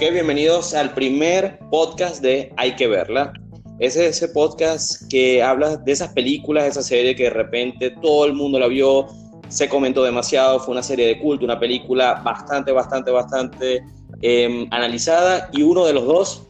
[0.00, 3.32] Ok, bienvenidos al primer podcast de Hay que verla.
[3.80, 8.26] Es ese podcast que habla de esas películas, de esa serie que de repente todo
[8.26, 9.08] el mundo la vio,
[9.48, 13.82] se comentó demasiado, fue una serie de culto, una película bastante, bastante, bastante
[14.22, 16.46] em, analizada y uno de los dos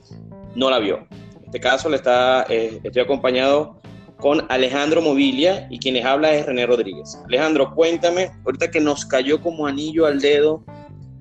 [0.55, 1.07] no la vio.
[1.09, 3.81] En este caso le está, eh, estoy acompañado
[4.19, 7.19] con Alejandro Movilia y quien les habla es René Rodríguez.
[7.25, 10.67] Alejandro, cuéntame, ahorita que nos cayó como anillo al dedo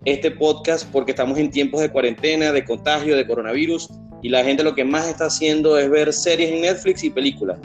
[0.07, 3.89] este podcast porque estamos en tiempos de cuarentena, de contagio, de coronavirus
[4.21, 7.59] y la gente lo que más está haciendo es ver series en Netflix y películas.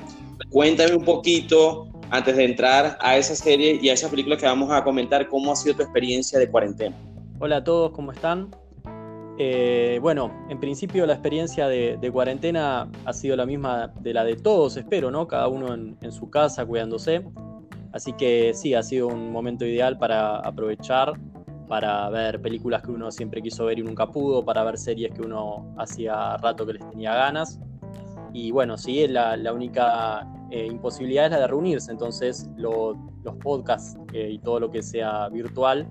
[0.51, 4.73] Cuéntame un poquito antes de entrar a esa serie y a esa película que vamos
[4.73, 6.97] a comentar, cómo ha sido tu experiencia de cuarentena.
[7.39, 8.51] Hola a todos, ¿cómo están?
[9.39, 14.35] Eh, bueno, en principio la experiencia de, cuarentena ha sido la misma de la de
[14.35, 15.29] todos, espero, ¿no?
[15.29, 17.23] Cada uno en, en, su casa cuidándose.
[17.93, 21.13] Así que sí, ha sido un momento ideal para aprovechar,
[21.73, 25.23] para ver películas que uno siempre quiso ver y nunca pudo, para ver series que
[25.23, 27.59] uno hacía rato que les tenía ganas.
[28.34, 32.95] Y bueno, sí, la, la única eh, imposibilidad es la de reunirse, entonces los
[33.43, 35.89] podcasts eh, y todo lo que sea virtual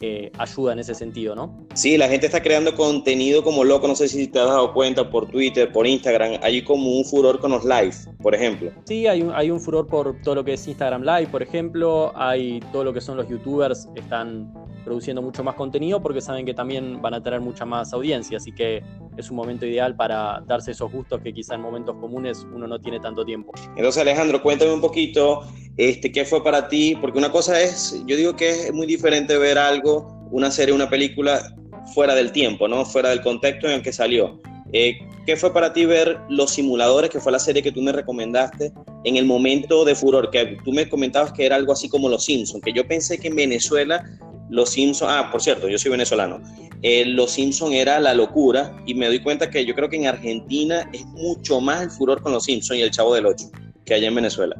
[0.00, 1.66] eh, ayuda en ese sentido, ¿no?
[1.74, 5.10] Sí, la gente está creando contenido como loco, no sé si te has dado cuenta
[5.10, 8.70] por Twitter, por Instagram, hay como un furor con los live, por ejemplo.
[8.84, 12.12] Sí, hay un, hay un furor por todo lo que es Instagram Live, por ejemplo,
[12.14, 14.52] hay todo lo que son los youtubers, están
[14.86, 18.52] produciendo mucho más contenido porque saben que también van a tener mucha más audiencia, así
[18.52, 18.84] que
[19.16, 22.80] es un momento ideal para darse esos gustos que quizá en momentos comunes uno no
[22.80, 23.52] tiene tanto tiempo.
[23.76, 25.42] Entonces Alejandro, cuéntame un poquito
[25.76, 29.36] este, qué fue para ti, porque una cosa es, yo digo que es muy diferente
[29.36, 31.52] ver algo, una serie, una película
[31.92, 32.84] fuera del tiempo, ¿no?
[32.84, 34.40] fuera del contexto en el que salió.
[34.72, 37.90] Eh, ¿Qué fue para ti ver Los Simuladores, que fue la serie que tú me
[37.90, 40.30] recomendaste en el momento de furor?
[40.30, 43.26] Que tú me comentabas que era algo así como Los Simpsons, que yo pensé que
[43.26, 44.04] en Venezuela
[44.48, 46.40] los Simpson, ah, por cierto, yo soy venezolano.
[46.82, 50.06] Eh, los Simpson era la locura y me doy cuenta que yo creo que en
[50.06, 53.46] Argentina es mucho más el furor con los Simpson y el Chavo del Ocho
[53.84, 54.56] que allá en Venezuela.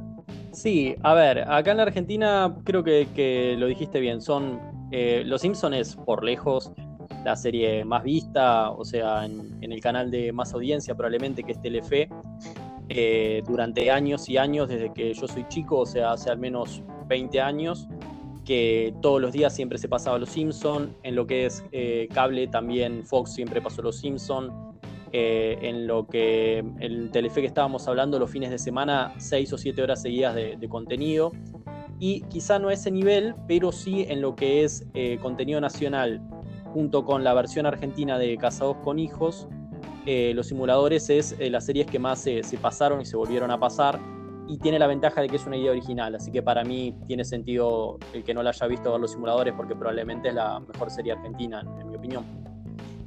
[0.53, 4.22] Sí, a ver, acá en Argentina creo que, lo dijiste bien.
[4.22, 4.59] Son
[4.91, 6.72] eh, Los Simpson es por lejos
[7.25, 11.60] la serie más vista, o sea, en, el canal de más audiencia probablemente que es
[11.60, 12.09] Telefe.
[12.89, 16.83] Eh, durante años y años, desde que yo soy chico, o sea, hace al menos
[17.09, 17.89] 20 años,
[18.47, 22.47] que todos los días siempre se pasaba Los Simpson, en lo que es eh, cable
[22.47, 24.73] también Fox siempre pasó Los Simpson,
[25.12, 29.59] eh, en lo que el Telefe que estábamos hablando los fines de semana, seis o
[29.59, 31.33] siete horas seguidas de, contenido,
[31.99, 36.23] y quizá no a ese nivel, pero sí en lo que es eh, contenido nacional,
[36.73, 39.49] junto con la versión argentina de Casados con Hijos,
[40.07, 43.99] Los Simuladores es las series que más se pasaron y se volvieron a pasar
[44.49, 47.25] y tiene la ventaja de que es una idea original, así que para mí tiene
[47.25, 50.91] sentido el que no la haya visto ver los simuladores porque probablemente es la mejor
[50.91, 52.25] serie argentina, en mi opinión.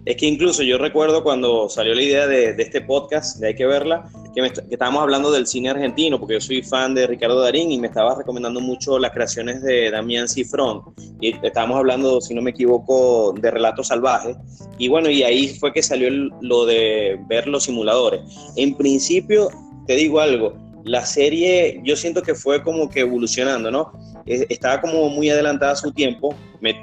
[0.06, 3.66] Es que incluso yo recuerdo cuando salió la idea de, este podcast, de Hay que
[3.66, 4.42] verla, que,
[4.72, 8.16] estábamos hablando del cine argentino, porque yo soy fan de Ricardo Darín y me estaba
[8.16, 10.82] recomendando mucho las creaciones de Damián Cifrón.
[11.20, 14.38] Y estábamos hablando, si no me equivoco, de Relatos Salvajes.
[14.78, 16.10] Y bueno, y ahí fue que salió
[16.42, 18.22] lo de ver los simuladores.
[18.56, 19.50] En principio,
[19.86, 23.92] te digo algo, la serie yo siento que fue como que evolucionando, ¿no?
[24.26, 26.36] E, estaba como muy adelantada a su tiempo,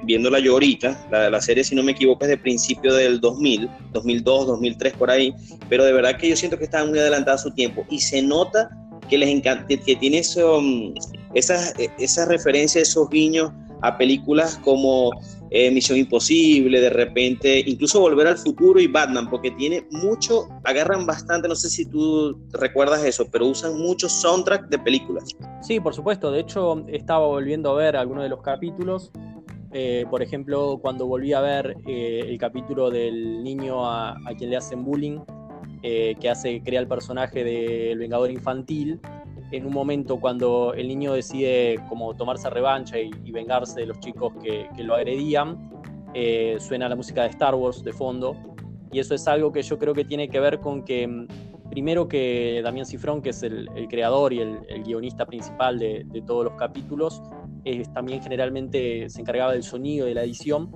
[0.04, 3.68] viéndola yo ahorita, la, la serie si no me equivoco es de principio del 2000,
[3.92, 5.34] 2002, 2003 por ahí,
[5.68, 8.22] pero de verdad que yo siento que estaba muy adelantada a su tiempo y se
[8.22, 8.70] nota
[9.08, 10.94] que les encanta, que tiene eso, mm,
[11.34, 13.52] esas, esa referencia, esos guiños
[13.82, 15.10] a películas como
[15.56, 21.06] eh, Misión Imposible, de repente, incluso Volver al Futuro y Batman, porque tiene mucho, agarran
[21.06, 25.24] bastante, no sé si tú recuerdas eso, pero usan mucho soundtrack de películas.
[25.62, 29.10] Sí, por supuesto, de hecho estaba volviendo a ver algunos de los capítulos.
[29.72, 34.58] Eh, por ejemplo, cuando volví a ver eh, el capítulo del niño a, quien le
[34.58, 35.20] hacen bullying,
[35.82, 39.00] que hace, crea el personaje del Vengador Infantil,
[39.50, 44.32] en un momento cuando el niño decide como tomarse revancha y, vengarse de los chicos
[44.42, 45.70] que, lo agredían,
[46.14, 48.36] eh, suena la música de Star Wars de fondo.
[48.92, 51.26] Y eso es algo que yo creo que tiene que ver con que, mm,
[51.70, 56.54] primero que Damián Cifrón, que es el, creador y el, guionista principal de, todos los
[56.54, 57.22] capítulos,
[57.92, 60.70] también generalmente se encargaba del sonido, de la edición,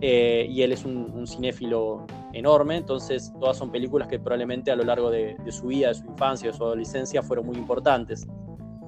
[0.00, 4.84] eh, y él es un, cinéfilo enorme, entonces todas son películas que probablemente a lo
[4.84, 8.26] largo de, su vida, de su infancia, de su adolescencia fueron muy importantes.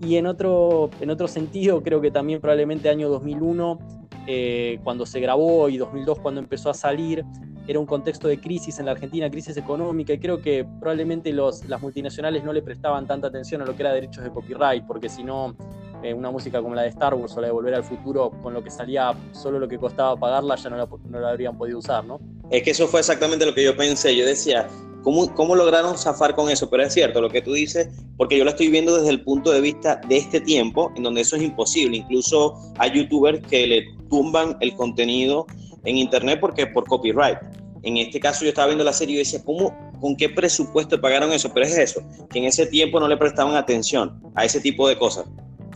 [0.00, 3.78] Y en otro, en otro sentido, creo que también probablemente año 2001,
[4.26, 7.24] eh, cuando se grabó, y 2002 cuando empezó a salir,
[7.66, 11.64] era un contexto de crisis en la Argentina, crisis económica, y creo que probablemente los,
[11.68, 15.08] las multinacionales no le prestaban tanta atención a lo que era derechos de copyright, porque
[15.08, 15.54] si no,
[16.02, 18.54] eh, una música como la de Star Wars o la de Volver al Futuro, con
[18.54, 21.78] lo que salía solo lo que costaba pagarla, ya no la, no la habrían podido
[21.78, 22.20] usar, ¿no?
[22.50, 24.16] Es que eso fue exactamente lo que yo pensé.
[24.16, 24.66] Yo decía,
[25.02, 26.68] ¿cómo, ¿cómo lograron zafar con eso?
[26.70, 29.52] Pero es cierto lo que tú dices, porque yo lo estoy viendo desde el punto
[29.52, 31.98] de vista de este tiempo, en donde eso es imposible.
[31.98, 35.46] Incluso hay youtubers que le tumban el contenido
[35.84, 37.38] en internet porque por copyright.
[37.82, 41.32] En este caso yo estaba viendo la serie y decía, ¿cómo, ¿con qué presupuesto pagaron
[41.32, 41.50] eso?
[41.52, 44.98] Pero es eso, que en ese tiempo no le prestaban atención a ese tipo de
[44.98, 45.24] cosas.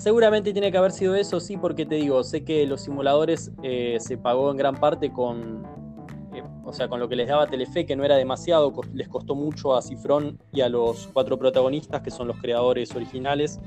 [0.05, 3.97] Seguramente tiene que haber sido eso, sí, porque te digo, sé que los simuladores eh,
[4.01, 5.65] se pagó en gran parte con,
[6.35, 9.35] eh, o sea, con lo que les daba Telefe, que no era demasiado, les costó
[9.35, 13.59] mucho a Cifrón y a los cuatro protagonistas, que son los creadores originales,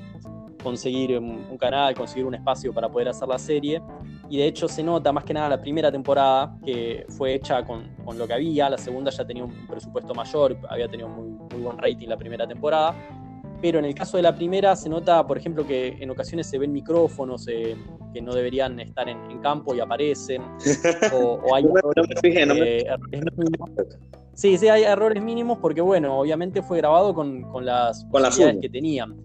[0.62, 3.82] conseguir un canal, conseguir un espacio para poder hacer la serie.
[4.30, 7.96] Y de hecho se nota más que nada la primera temporada, que fue hecha con,
[8.06, 11.80] con lo que había, la segunda ya tenía un presupuesto mayor, había tenido muy buen
[11.80, 12.94] rating la primera temporada.
[13.62, 16.60] Pero en el caso de la primera se nota, por ejemplo, que en ocasiones se
[16.60, 17.76] ven micrófonos eh,
[18.14, 20.44] que no deberían estar en, campo y aparecen.
[21.14, 21.74] O, hay no
[24.34, 28.70] Sí, sí, hay errores mínimos porque, bueno, obviamente fue grabado con, con las con que
[28.70, 29.16] tenían.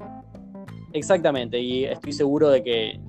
[0.95, 3.01] Exactamente, y estoy seguro de que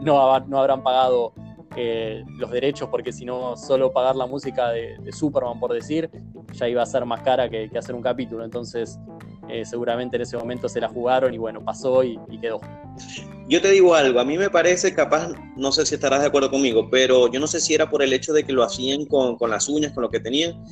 [0.00, 1.32] no, no, habrán pagado
[1.76, 6.10] eh, los derechos, porque si no, solo pagar la música de, Superman, por decir,
[6.52, 8.44] ya iba a ser más cara que, hacer un capítulo.
[8.44, 8.98] Entonces,
[9.48, 12.60] eh, seguramente en ese momento se la jugaron y bueno, pasó y, quedó.
[13.48, 16.50] Yo te digo algo, a mí me parece capaz, no sé si estarás de acuerdo
[16.50, 19.36] conmigo, pero yo no sé si era por el hecho de que lo hacían con,
[19.36, 20.62] con las uñas, con lo que tenían,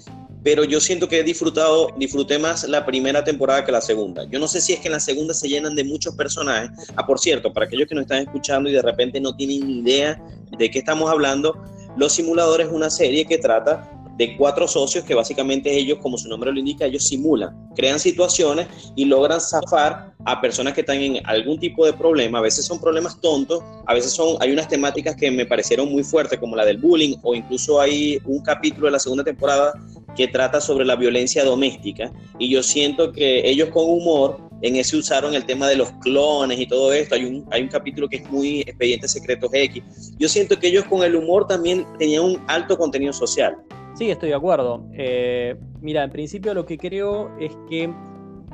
[0.47, 4.23] pero yo siento que he disfrutado, disfruté más la primera temporada que la segunda.
[4.31, 6.71] Yo no sé si es que en la segunda se llenan de muchos personajes.
[6.95, 9.79] Ah, por cierto, para aquellos que nos están escuchando y de repente no tienen ni
[9.81, 10.23] idea
[10.57, 11.61] de qué estamos hablando,
[11.97, 16.29] Los Simuladores es una serie que trata de cuatro socios que básicamente ellos, como su
[16.29, 21.25] nombre lo indica, ellos simulan, crean situaciones y logran zafar a personas que están en
[21.27, 22.39] algún tipo de problema.
[22.39, 26.03] A veces son problemas tontos, a veces son, hay unas temáticas que me parecieron muy
[26.03, 29.73] fuertes, como la del bullying, o incluso hay un capítulo de la segunda temporada
[30.17, 32.11] que trata sobre la violencia doméstica.
[32.39, 36.59] Y yo siento que ellos con humor en ese usaron el tema de los clones
[36.59, 37.15] y todo esto.
[37.15, 39.83] Hay un, hay un capítulo que es muy Expedientes Secretos X.
[40.19, 43.57] Yo siento que ellos con el humor también tenían un alto contenido social.
[43.97, 44.85] Sí, estoy de acuerdo.
[44.93, 47.91] Eh, mira, en principio lo que creo es que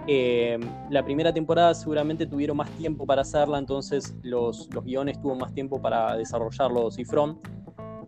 [0.07, 0.57] eh,
[0.89, 5.53] la primera temporada seguramente tuvieron más tiempo para hacerla, entonces los, los guiones tuvo más
[5.53, 7.41] tiempo para desarrollarlo Cifrón.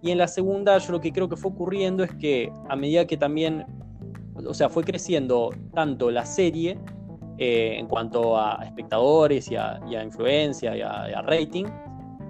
[0.01, 3.05] Y en la segunda yo lo que creo que fue ocurriendo es que a medida
[3.05, 3.67] que también,
[4.47, 6.79] o sea, fue creciendo tanto la serie
[7.39, 11.65] eh, en cuanto a espectadores y a, influencia y a rating,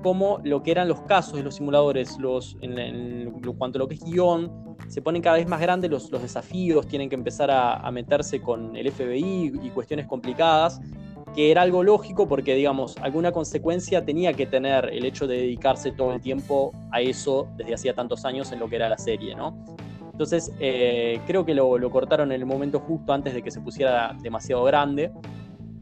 [0.04, 3.94] como lo que eran los casos de los simuladores, los, en, cuanto a lo que
[3.94, 7.90] es guion, se ponen cada vez más grandes los, los desafíos, tienen que empezar a,
[7.90, 10.80] meterse con el FBI y cuestiones complicadas,
[11.34, 15.92] que era algo lógico porque, digamos, alguna consecuencia tenía que tener el hecho de dedicarse
[15.92, 19.34] todo el tiempo a eso desde hacía tantos años en lo que era la serie,
[19.34, 19.64] ¿no?
[20.12, 23.60] Entonces, eh, creo que lo, lo cortaron en el momento justo antes de que se
[23.60, 25.10] pusiera demasiado grande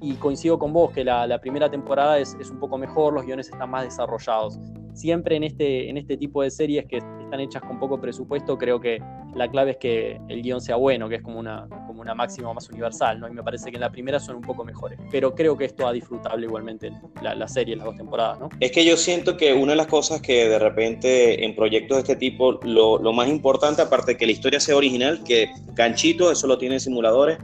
[0.02, 3.70] y coincido con vos que la, primera temporada es, un poco mejor, los guiones están
[3.70, 4.58] más desarrollados.
[4.94, 8.80] Siempre en este, en este tipo de series que están hechas con poco presupuesto, creo
[8.80, 9.02] que
[9.34, 12.52] la clave es que el guion sea bueno, que es como una, como una máxima
[12.52, 13.28] más universal, ¿no?
[13.28, 14.98] Y me parece que en la primera son un poco mejores.
[15.10, 16.92] Pero creo que esto ha disfrutable igualmente
[17.22, 18.50] la, la serie, las dos temporadas, ¿no?
[18.60, 22.00] Es que yo siento que una de las cosas que de repente en proyectos de
[22.02, 26.30] este tipo, lo, lo más importante, aparte de que la historia sea original, que ganchito,
[26.30, 27.38] eso lo tienen simuladores,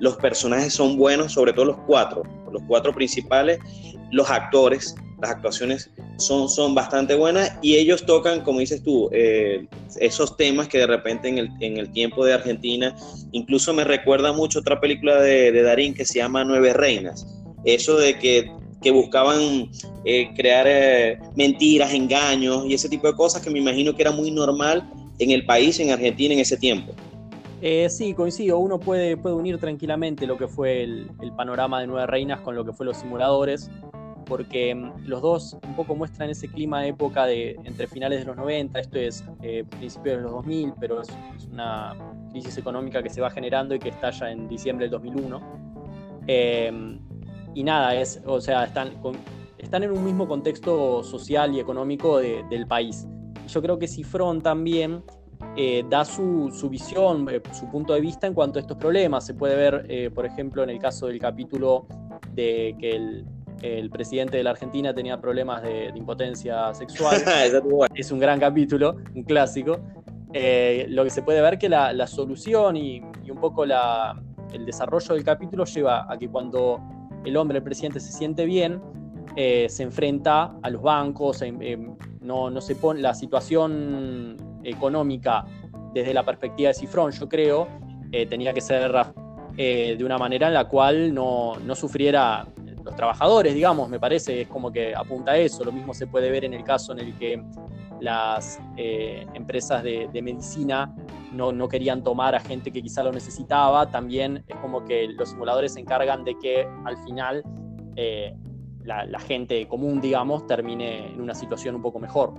[0.00, 3.58] los personajes son buenos, sobre todo los cuatro, los cuatro principales,
[4.10, 4.94] los actores,
[5.24, 9.66] las actuaciones son, son bastante buenas y ellos tocan, como dices tú, eh,
[9.98, 12.94] esos temas que de repente en el, en el, tiempo de Argentina,
[13.32, 17.26] incluso me recuerda mucho otra película de, Darín que se llama Nueve Reinas,
[17.64, 18.50] eso de que,
[18.82, 19.70] que buscaban
[20.04, 24.12] eh, crear eh, mentiras, engaños y ese tipo de cosas que me imagino que era
[24.12, 24.86] muy normal
[25.18, 26.92] en el país, en Argentina en ese tiempo.
[27.88, 28.58] Sí, coincido.
[28.58, 32.62] Uno puede, puede unir tranquilamente lo que fue el, panorama de Nueve Reinas con lo
[32.62, 33.70] que fue los simuladores,
[34.24, 38.24] porque mm, los dos un poco muestran ese clima de época de entre finales de
[38.26, 41.08] los 90, esto es eh, principios de los 2000, pero es,
[41.50, 41.94] una
[42.30, 45.40] crisis económica que se va generando y que estalla en diciembre del 2001.
[46.26, 47.00] Em,
[47.54, 48.90] y nada, es, o sea, están,
[49.58, 53.06] están en un mismo contexto social y económico del país.
[53.48, 55.02] Yo creo que Cifrón también
[55.56, 59.24] eh, da su, visión, eh, su punto de vista en cuanto a estos problemas.
[59.24, 61.86] Se puede ver, eh, por ejemplo, en el caso del capítulo
[62.32, 63.26] de que el,
[63.90, 67.22] presidente de la Argentina tenía problemas de, impotencia sexual.
[67.94, 69.78] es un gran capítulo, un clásico.
[70.32, 75.64] lo que se puede ver que la, solución y, un poco el desarrollo del capítulo
[75.64, 76.80] lleva a que cuando
[77.24, 78.80] el hombre, el presidente, se siente bien,
[79.36, 81.42] se enfrenta a los bancos,
[82.20, 85.44] no, no se pone la situación económica
[85.94, 87.68] desde la perspectiva de Cifrón, yo creo,
[88.10, 88.92] eh, tenía que ser
[89.56, 92.46] de una manera en la cual no, no sufriera
[92.84, 95.64] los trabajadores, digamos, me parece, es como que apunta a eso.
[95.64, 97.42] Lo mismo se puede ver en el caso en el que
[98.00, 100.94] las eh, empresas de, medicina
[101.32, 103.90] no, querían tomar a gente que quizá lo necesitaba.
[103.90, 107.42] También es como que los simuladores se encargan de que al final
[107.96, 108.34] eh,
[108.84, 112.34] la, gente común, digamos, termine en una situación un poco mejor.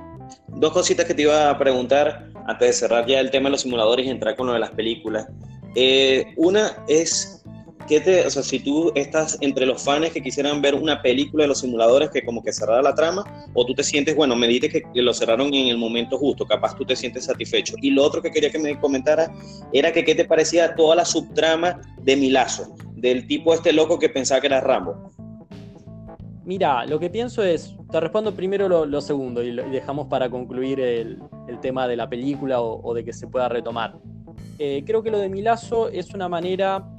[0.48, 3.62] Dos cositas que te iba a preguntar antes de cerrar ya el tema de los
[3.62, 5.28] simuladores y entrar con lo de las películas.
[5.74, 7.35] Eh, una es
[7.88, 11.44] ¿qué te, o sea, si tú estás entre los fans que quisieran ver una película
[11.44, 13.24] de los simuladores que como que cerrara la trama,
[13.54, 16.76] o tú te sientes, bueno, me dices que lo cerraron en el momento justo, capaz
[16.76, 17.76] tú te sientes satisfecho.
[17.82, 19.32] Y lo otro que quería que me comentara
[19.74, 24.10] era que qué te parecía toda la subtrama de Milazo, del tipo este loco que
[24.10, 25.12] pensaba que era Rambo.
[26.46, 31.20] Mira, lo que pienso es, te respondo primero lo, segundo y, dejamos para concluir el,
[31.62, 33.96] tema de la película o, de que se pueda retomar.
[34.60, 36.95] Eh, creo que lo de Milazo es una manera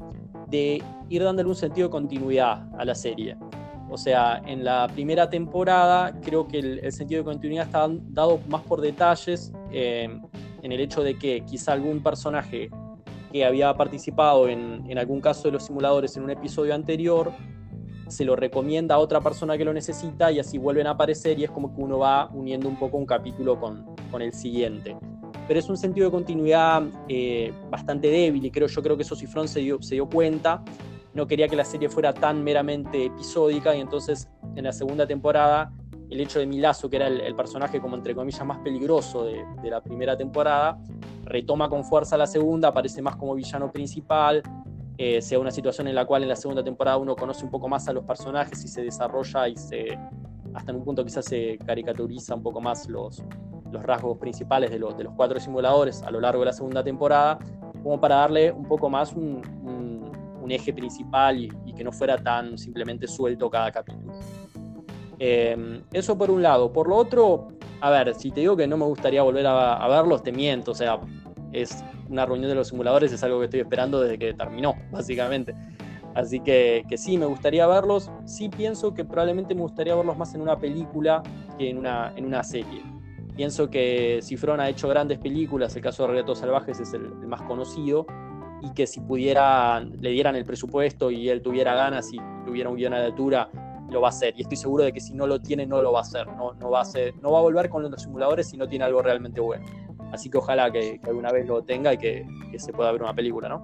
[0.49, 3.37] de ir dándole un sentido de continuidad a la serie.
[3.89, 8.63] O sea, en la primera temporada creo que el, sentido de continuidad está dado más
[8.63, 10.09] por detalles eh,
[10.63, 12.71] en el hecho de que quizá algún personaje
[13.33, 17.33] que había participado en, en, algún caso de los simuladores en un episodio anterior
[18.09, 21.45] se lo recomienda a otra persona que lo necesita y así vuelven a aparecer y
[21.45, 24.97] es como que uno va uniendo un poco un capítulo con, con el siguiente
[25.47, 29.15] pero es un sentido de continuidad eh, bastante débil y creo, yo creo que eso
[29.15, 30.63] Cifrón se dio, se dio cuenta.
[31.15, 35.73] No quería que la serie fuera tan meramente episódica y entonces en la segunda temporada
[36.11, 39.81] el hecho de Milazo, que era el, personaje como entre comillas más peligroso de, la
[39.81, 40.79] primera temporada,
[41.25, 44.43] retoma con fuerza la segunda, aparece más como villano principal,
[44.99, 47.69] eh, sea una situación en la cual en la segunda temporada uno conoce un poco
[47.69, 49.99] más a los personajes y se desarrolla y se
[50.55, 53.23] hasta en un punto quizás se caricaturiza un poco más los,
[53.77, 56.83] los rasgos principales de, los, de los cuatro simuladores a lo largo de la segunda
[56.83, 57.39] temporada,
[57.83, 59.43] como para darle un poco más un,
[60.49, 64.13] eje principal y, que no fuera tan simplemente suelto cada capítulo.
[65.19, 66.73] Em, eso por un lado.
[66.73, 67.49] Por lo otro,
[67.81, 70.71] a ver, si te digo que no me gustaría volver a, verlos, te miento.
[70.71, 71.01] O sea,
[71.53, 75.53] es una reunión de los simuladores, es algo que estoy esperando desde que terminó, básicamente.
[76.15, 78.11] Así que, que, sí, me gustaría verlos.
[78.25, 81.25] Sí pienso que probablemente me gustaría verlos más en una película
[81.59, 82.83] que en una, en una serie.
[83.37, 87.43] Pienso que Cifrón ha hecho grandes películas, el caso de Relatos Salvajes es el, más
[87.43, 88.07] conocido,
[88.63, 92.17] y que si pudiera, le dieran el presupuesto y él tuviera ganas y
[92.47, 93.51] tuviera un guion a altura,
[93.91, 94.33] lo va a hacer.
[94.39, 96.27] Y estoy seguro de que si no lo tiene, no lo va a hacer.
[96.27, 96.85] No, no, va, a
[97.21, 99.67] no va a volver con los simuladores si no tiene algo realmente bueno.
[100.13, 102.27] Así que ojalá que, alguna vez lo tenga y que
[102.57, 103.61] se pueda ver una película, ¿no?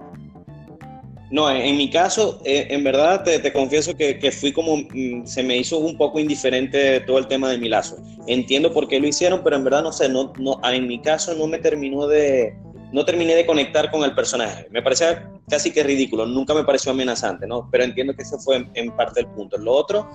[1.31, 5.57] No, en, mi caso, eh, en verdad te, confieso que, fui como, mm, se me
[5.57, 7.97] hizo un poco indiferente todo el tema de mi lazo.
[8.27, 11.33] Entiendo por qué lo hicieron, pero en verdad no sé, no, no, en mi caso
[11.33, 12.53] no me terminó de,
[12.93, 14.67] no terminé de conectar con el personaje.
[14.69, 17.67] Me parecía casi que ridículo, nunca me pareció amenazante, ¿no?
[17.71, 19.57] Pero entiendo que ese fue en, parte el punto.
[19.57, 20.07] Lo otro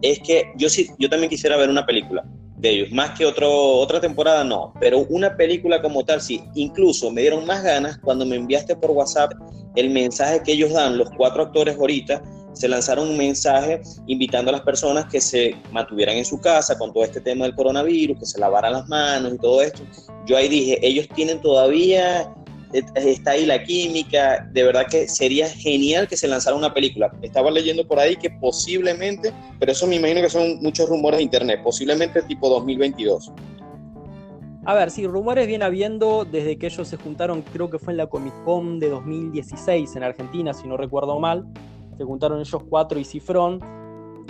[0.00, 2.24] es que yo sí, yo también quisiera ver una película
[2.62, 6.42] de ellos, más que otro, otra temporada no, pero una película como tal sí.
[6.54, 9.32] Incluso me dieron más ganas cuando me enviaste por WhatsApp
[9.74, 14.52] el mensaje que ellos dan, los cuatro actores ahorita, se lanzaron un mensaje invitando a
[14.52, 18.26] las personas que se mantuvieran en su casa con todo este tema del coronavirus, que
[18.26, 19.82] se lavaran las manos y todo esto.
[20.26, 22.32] Yo ahí dije, ellos tienen todavía,
[22.72, 27.12] está ahí la química, de verdad que sería genial que se lanzara una película.
[27.22, 31.24] Estaba leyendo por ahí que posiblemente, pero eso me imagino que son muchos rumores de
[31.24, 33.32] internet, posiblemente tipo 2022.
[34.64, 37.96] A ver, sí, rumores viene habiendo desde que ellos se juntaron, creo que fue en
[37.96, 41.44] la Comic Con de 2016 en Argentina, si no recuerdo mal.
[41.98, 43.60] Se juntaron ellos cuatro y Cifrón.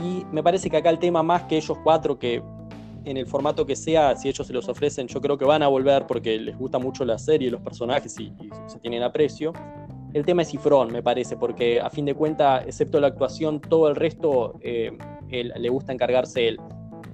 [0.03, 2.43] Y me parece que acá el tema más que ellos cuatro, que
[3.04, 5.68] en el formato que sea, si ellos se los ofrecen, yo creo que van a
[5.68, 8.32] volver porque les gusta mucho la serie, los personajes y,
[8.66, 9.52] se tienen aprecio.
[10.12, 13.88] El tema es Cifrón, me parece, porque a fin de cuentas, excepto la actuación, todo
[13.88, 14.92] el resto eh,
[15.30, 16.61] le gusta encargarse él.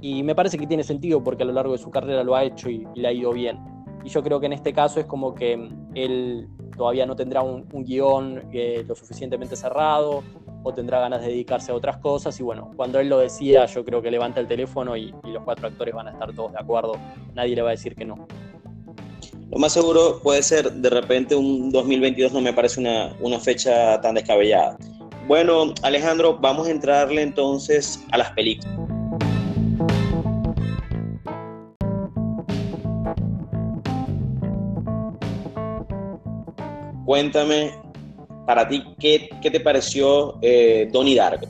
[0.00, 2.44] Y me parece que tiene sentido porque a lo largo de su carrera lo ha
[2.44, 3.58] hecho y, le ha ido bien.
[4.04, 7.66] Y yo creo que en este caso es como que él todavía no tendrá un,
[7.84, 10.22] guion eh, lo suficientemente cerrado
[10.62, 12.38] o tendrá ganas de dedicarse a otras cosas.
[12.40, 15.68] Y bueno, cuando él lo decida, yo creo que levanta el teléfono y, los cuatro
[15.68, 16.92] actores van a estar todos de acuerdo.
[17.34, 18.26] Nadie le va a decir que no.
[19.50, 24.00] Lo más seguro puede ser, de repente, un 2022 no me parece una, una fecha
[24.00, 24.76] tan descabellada.
[25.26, 28.74] Bueno, Alejandro, vamos a entrarle entonces a las películas.
[37.08, 37.72] Cuéntame,
[38.48, 41.48] para ti, ¿qué, te pareció eh, Donnie Darko?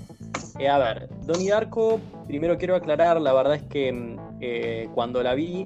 [0.59, 5.23] Eh, a ver, Donnie Darko, primero quiero aclarar, la verdad es que mm, eh, cuando
[5.23, 5.65] la vi,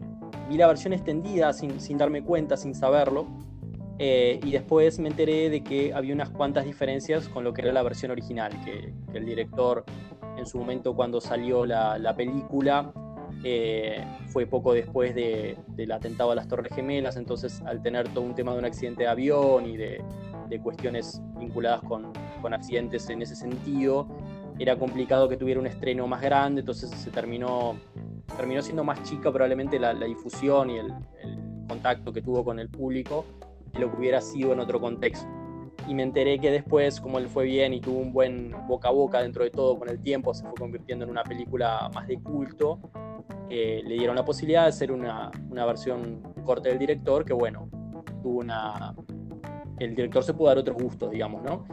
[0.50, 3.28] vi la versión extendida sin, darme cuenta, sin saberlo.
[3.98, 7.72] Eh, y después me enteré de que había unas cuantas diferencias con lo que era
[7.72, 9.86] la versión original, que, el director
[10.36, 12.92] en su momento cuando salió la, película
[13.42, 18.34] eh, fue poco después del atentado a las Torres Gemelas, entonces al tener todo un
[18.34, 20.02] tema de un accidente de avión y de,
[20.60, 22.12] cuestiones vinculadas con,
[22.52, 24.08] accidentes en ese sentido,
[24.58, 27.76] era complicado que tuviera un estreno más grande, entonces se terminó,
[28.36, 30.92] terminó siendo más chica probablemente la, difusión y el
[31.68, 33.24] contacto que tuvo con el público
[33.72, 35.28] de lo que hubiera sido en otro contexto.
[35.88, 38.92] Y me enteré que después, como él fue bien y tuvo un buen boca a
[38.92, 42.20] boca dentro de todo con el tiempo, se fue convirtiendo en una película más de
[42.20, 42.78] culto,
[43.50, 47.68] eh, le dieron la posibilidad de hacer una, una versión corte del director que, bueno,
[48.22, 48.94] tuvo una...
[49.78, 51.64] El director se pudo dar otros gustos, digamos, ¿no?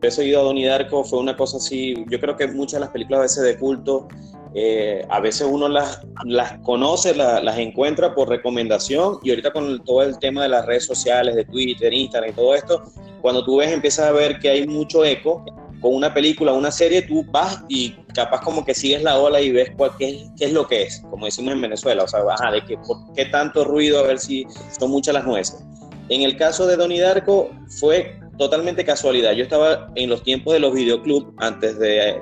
[0.00, 2.90] He seguido a Donnie Darko, fue una cosa así, yo creo que muchas de las
[2.90, 4.08] películas a veces de culto
[4.54, 10.02] eh, a veces uno las, las conoce, las encuentra por recomendación y ahorita con todo
[10.02, 12.82] el tema de las redes sociales, de Twitter, Instagram y todo esto,
[13.20, 15.44] cuando tú ves, empiezas a ver que hay mucho eco
[15.80, 19.52] con una película, una serie, tú vas y capaz como que sigues la ola y
[19.52, 22.64] ves cuál, qué, es lo que es, como decimos en Venezuela, o sea, ajá, de
[22.64, 24.44] que, por qué tanto ruido, a ver si
[24.78, 25.64] son muchas las nueces.
[26.08, 29.32] En el caso de Donnie Darko fue totalmente casualidad.
[29.32, 32.20] Yo estaba en los tiempos de los videoclubs, antes de,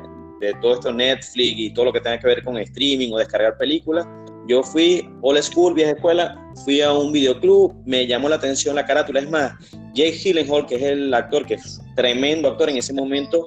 [0.61, 4.07] todo esto Netflix y todo lo que tenga que ver con streaming o descargar películas.
[4.49, 8.87] Yo fui old school, vieja escuela, fui a un videoclub, me llamó la atención la
[8.87, 9.21] carátula.
[9.21, 9.53] Es más,
[9.95, 13.47] Jake Gyllenhaal, que es el actor, que es tremendo actor en ese momento,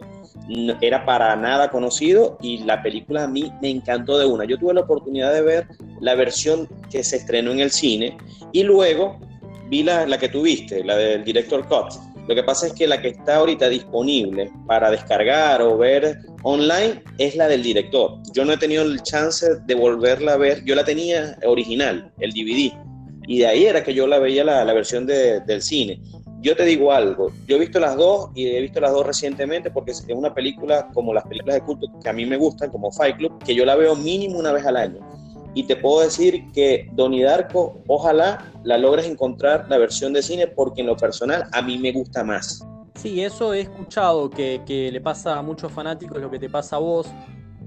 [0.81, 4.45] era para nada conocido y la película a mí me encantó de una.
[4.45, 5.67] Yo tuve la oportunidad de ver
[6.01, 8.17] la versión que se estrenó en el cine
[8.51, 9.19] y luego
[9.69, 13.01] vi la, la que tuviste, la del director Cut lo que pasa es que la
[13.01, 18.19] que está ahorita disponible para descargar o ver online es la del director.
[18.35, 20.63] Yo no he tenido el chance de volverla a ver.
[20.63, 22.71] Yo la tenía original, el DVD.
[23.25, 25.99] Y de ahí era que yo la veía la, versión del cine.
[26.39, 29.71] Yo te digo algo, yo he visto las dos y he visto las dos recientemente
[29.71, 32.91] porque es una película como las películas de culto que a mí me gustan, como
[32.91, 35.18] Fight Club, que yo la veo mínimo una vez al año
[35.53, 40.47] y te puedo decir que Donnie Darko, ojalá la logres encontrar la versión de cine
[40.47, 42.65] porque en lo personal a mí me gusta más.
[42.95, 46.79] Sí, eso he escuchado que, le pasa a muchos fanáticos lo que te pasa a
[46.79, 47.07] vos,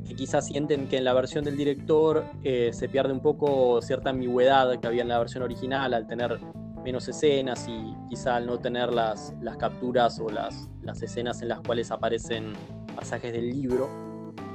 [0.06, 4.10] que quizás sienten que en la versión del director eh, se pierde un poco cierta
[4.10, 6.38] ambigüedad que había en la versión original al tener
[6.84, 11.48] menos escenas y quizá al no tener las, las capturas o las, las escenas en
[11.48, 12.52] las cuales aparecen
[12.94, 13.88] pasajes del libro,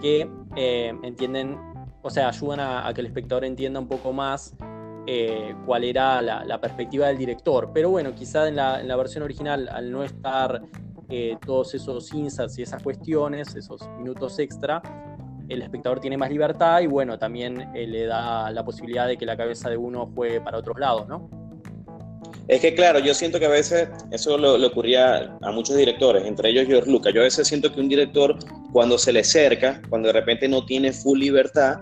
[0.01, 1.57] que eh, entienden
[2.07, 4.55] o sea, ayudan a, que el espectador entienda un poco más
[5.05, 7.71] eh, cuál era la, perspectiva del director.
[7.73, 10.61] Pero bueno, quizá en la, versión original, al no estar
[11.09, 14.81] eh, todos esos inserts y esas cuestiones, esos minutos extra,
[15.49, 19.25] el espectador tiene más libertad y bueno, también eh, le da la posibilidad de que
[19.25, 21.29] la cabeza de uno juegue para otros lados, ¿no?
[22.47, 26.49] Es que claro, yo siento que a veces eso le ocurría a muchos directores, entre
[26.49, 27.13] ellos George Lucas.
[27.13, 28.37] Yo a veces siento que un director
[28.71, 31.77] cuando se le cerca, cuando de repente no tiene full libertad,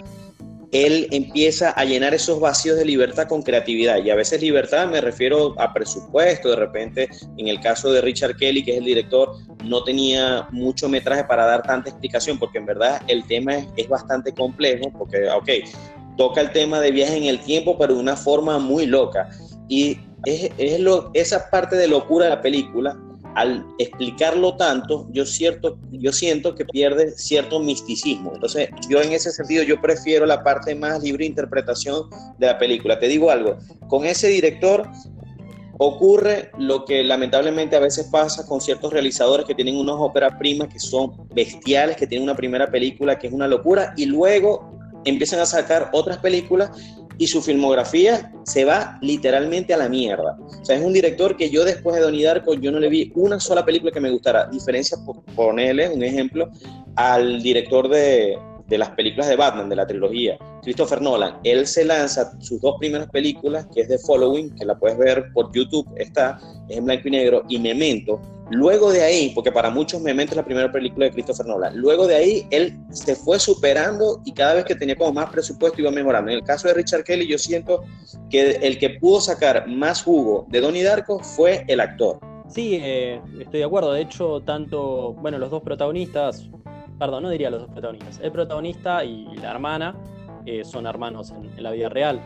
[0.72, 4.04] él empieza a llenar esos vacíos de libertad con creatividad.
[4.04, 6.50] Y a veces libertad me refiero a presupuesto.
[6.50, 10.90] De repente, en el caso de Richard Kelly, que es el director, no tenía mucho
[10.90, 15.30] metraje para dar tanta explicación, porque en verdad el tema es, es bastante complejo, porque,
[15.30, 15.50] ok,
[16.18, 19.30] toca el tema de viaje en el tiempo, pero de una forma muy loca.
[19.70, 22.98] Y es, lo, esa parte de locura de la película,
[23.36, 28.32] al explicarlo tanto, yo, cierto, yo siento que pierde cierto misticismo.
[28.34, 32.98] Entonces, yo en ese sentido, yo prefiero la parte más libre interpretación de la película.
[32.98, 33.58] Te digo algo,
[33.88, 34.90] con ese director
[35.78, 40.70] ocurre lo que lamentablemente a veces pasa con ciertos realizadores que tienen unas óperas primas
[40.70, 44.72] que son bestiales, que tienen una primera película que es una locura y luego
[45.04, 46.72] empiezan a sacar otras películas
[47.18, 50.38] y su filmografía se va literalmente a la mierda.
[50.40, 53.12] O sea, es un director que yo después de Donnie Darko, yo no le vi
[53.16, 54.48] una sola película que me gustara.
[54.48, 56.50] Diferencia, por ponerle un ejemplo,
[56.96, 61.40] al director de, de las películas de Batman, de la trilogía, Christopher Nolan.
[61.44, 65.26] Él se lanza sus dos primeras películas, que es The Following, que la puedes ver
[65.34, 68.20] por YouTube, está, es en blanco y negro, y Memento.
[68.52, 72.06] Luego de ahí, porque para muchos Memento es la primera película de Christopher Nolan, luego
[72.06, 75.92] de ahí él se fue superando y cada vez que tenía como más presupuesto iba
[75.92, 76.30] mejorando.
[76.32, 77.84] En el caso de Richard Kelly, yo siento
[78.30, 82.20] que el que pudo sacar más jugo de Donnie Darko fue el actor.
[82.48, 83.92] Sí, eh, estoy de acuerdo.
[83.92, 86.48] De hecho, tanto, bueno, los dos protagonistas,
[87.00, 89.96] perdón, no diría los dos protagonistas, el protagonista y la hermana
[90.46, 92.22] eh, son hermanos en, la vida real.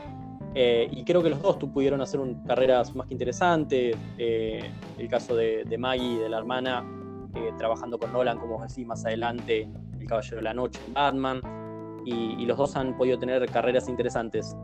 [0.55, 3.95] Eh, y creo que los dos tú pudieron hacer carreras más que interesantes.
[4.17, 6.83] Eh, el caso de, de, Maggie, de la hermana,
[7.35, 11.41] eh, trabajando con Nolan, como decís más adelante, El Caballero de la Noche, Batman.
[12.05, 14.55] Y, los dos han podido tener carreras interesantes.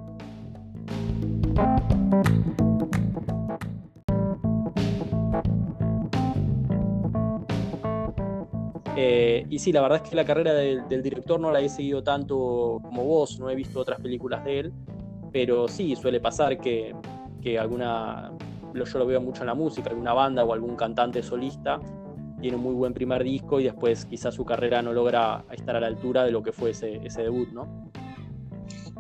[9.47, 12.81] Y sí, la verdad es que la carrera del, director no la he seguido tanto
[12.83, 14.73] como vos, no he visto otras películas de él,
[15.35, 16.95] pero sí, suele pasar que,
[17.41, 18.31] que alguna,
[18.73, 21.77] yo lo veo mucho en la música, alguna banda o algún cantante solista
[22.39, 25.81] tiene un muy buen primer disco y después quizás su carrera no logra estar a
[25.81, 27.91] la altura de lo que fue ese, ese debut, ¿no?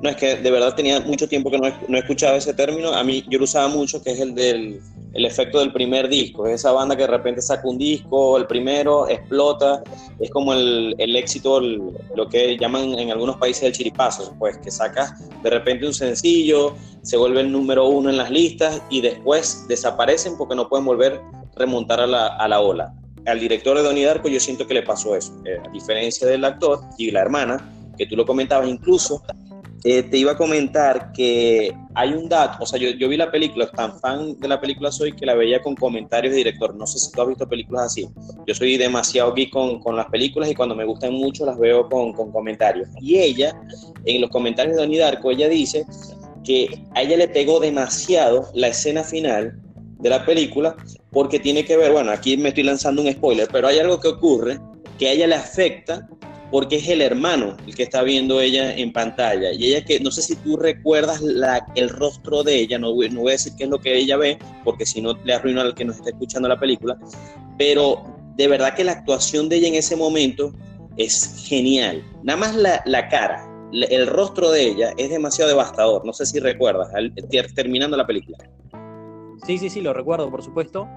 [0.05, 2.93] No, es que de verdad tenía mucho tiempo que no, no he escuchado ese término.
[2.93, 4.79] A mí yo lo usaba mucho, que es el del
[5.15, 6.45] el efecto del primer disco.
[6.45, 9.81] Es esa banda que de repente saca un disco, el primero, explota.
[10.19, 14.69] Es como el, el éxito, lo que llaman en algunos países el chiripazo, pues que
[14.69, 19.65] sacas de repente un sencillo, se vuelve el número uno en las listas y después
[19.67, 21.19] desaparecen porque no pueden volver
[21.55, 22.93] remontar a la, a la ola.
[23.25, 26.45] Al director de Donnie Darko yo siento que le pasó eso, eh, a diferencia del
[26.45, 29.23] actor y la hermana, que tú lo comentabas incluso,
[29.87, 33.69] eh, te iba a comentar que hay un dato, o sea, yo, vi la película,
[33.69, 36.73] tan fan de la película soy que la veía con comentarios de director.
[36.73, 38.09] No sé si tú has visto películas así.
[38.47, 41.87] Yo soy demasiado geek con, con las películas y cuando me gustan mucho las veo
[41.87, 42.89] con, con comentarios.
[42.99, 43.55] Y ella,
[44.05, 45.85] en los comentarios de Donnie Darko, ella dice
[46.43, 49.55] que a ella le pegó demasiado la escena final
[49.99, 50.75] de la película
[51.11, 54.07] porque tiene que ver, bueno, aquí me estoy lanzando un spoiler, pero hay algo que
[54.07, 54.59] ocurre
[54.97, 56.07] que a ella le afecta
[56.51, 59.51] porque es el hermano el que está viendo ella en pantalla.
[59.51, 63.21] Y ella que, no sé si tú recuerdas la, el rostro de ella, no, no
[63.21, 65.75] voy a decir qué es lo que ella ve, porque si no le arruino al
[65.75, 66.97] que nos está escuchando la película,
[67.57, 68.03] pero
[68.35, 70.53] de verdad que la actuación de ella en ese momento
[70.97, 72.03] es genial.
[72.23, 76.05] Nada más la, la cara, el rostro de ella es demasiado devastador.
[76.05, 76.89] No sé si recuerdas,
[77.53, 78.37] terminando la película.
[79.45, 80.87] Sí, sí, sí, lo recuerdo, por supuesto.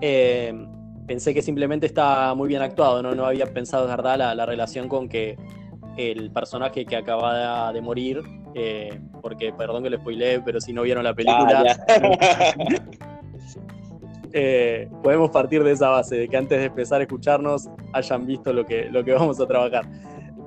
[0.00, 0.52] Eh,
[1.06, 4.88] pensé que simplemente estaba muy bien actuado, no, no había pensado, de verdad, la, relación
[4.88, 5.36] con que
[5.96, 8.22] el personaje que acaba de, morir,
[8.54, 12.54] eh, porque perdón que lo spoileé, pero si no vieron la película, ah,
[14.32, 18.52] eh, podemos partir de esa base, de que antes de empezar a escucharnos hayan visto
[18.52, 19.86] lo que, lo que vamos a trabajar.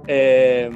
[0.08, 0.70] Eh,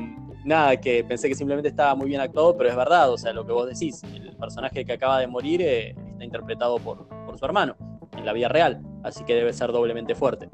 [0.46, 3.46] nada, que pensé que simplemente estaba muy bien actuado, pero es verdad, o sea, lo
[3.46, 7.76] que vos decís, el personaje que acaba de morir está interpretado por, por su hermano
[8.18, 10.50] en la vida real, así que debe ser doblemente fuerte.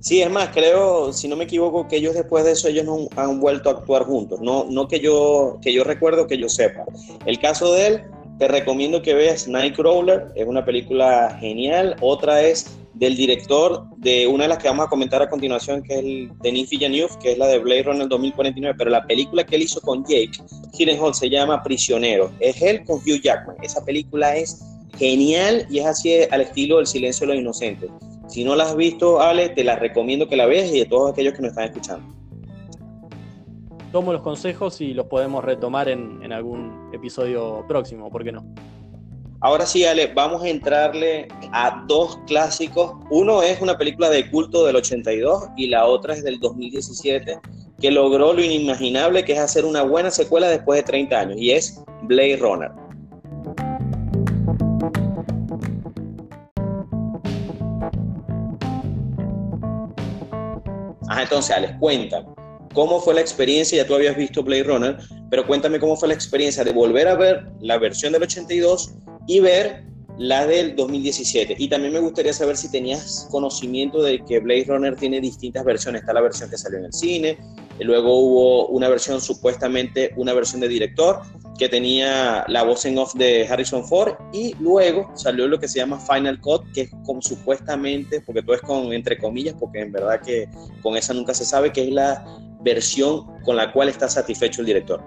[0.00, 3.08] Sí, es más, creo, si no me equivoco, que ellos después de eso ellos no
[3.16, 6.84] han vuelto a actuar juntos, no, no que, yo, que yo recuerdo, que yo sepa.
[7.26, 8.02] El caso de él,
[8.38, 11.96] te recomiendo que veas Nightcrawler, es una película genial.
[12.00, 15.94] Otra es del director de una de las que vamos a comentar a continuación, que
[15.94, 19.56] es el Denis Villeneuve, que es la de Blade Runner 2049, pero la película que
[19.56, 20.32] él hizo con Jake
[20.72, 22.30] Gyllenhaal se llama Prisionero.
[22.38, 23.56] Es él con Hugh Jackman.
[23.62, 24.60] Esa película es
[24.98, 27.90] genial y es así al estilo del silencio de los inocentes.
[28.28, 31.12] Si no la has visto, Ale, te la recomiendo que la veas y de todos
[31.12, 32.14] aquellos que nos están escuchando.
[33.90, 38.44] Tomo los consejos y los podemos retomar en, en algún episodio próximo, ¿por qué no?
[39.40, 42.94] Ahora sí, Ale, vamos a entrarle a dos clásicos.
[43.08, 47.38] Uno es una película de culto del 82 y la otra es del 2017,
[47.80, 51.52] que logró lo inimaginable, que es hacer una buena secuela después de 30 años, y
[51.52, 52.87] es Blade Runner.
[61.22, 62.26] Entonces, Alex, cuéntame,
[62.72, 63.76] ¿cómo fue la experiencia?
[63.76, 64.98] Ya tú habías visto Blade Runner,
[65.30, 68.94] pero cuéntame cómo fue la experiencia de volver a ver la versión del 82
[69.26, 69.84] y ver
[70.18, 71.54] la del 2017.
[71.58, 76.02] Y también me gustaría saber si tenías conocimiento de que Blade Runner tiene distintas versiones.
[76.02, 77.38] Está la versión que salió en el cine,
[77.84, 81.20] luego hubo una versión, supuestamente una versión de director,
[81.58, 85.78] que tenía la voz en off de Harrison Ford, y luego salió lo que se
[85.78, 89.92] llama Final Cut, que es como supuestamente, porque todo es con entre comillas, porque en
[89.92, 90.48] verdad que
[90.82, 92.24] con esa nunca se sabe, que es la
[92.60, 95.02] versión con la cual está satisfecho el director.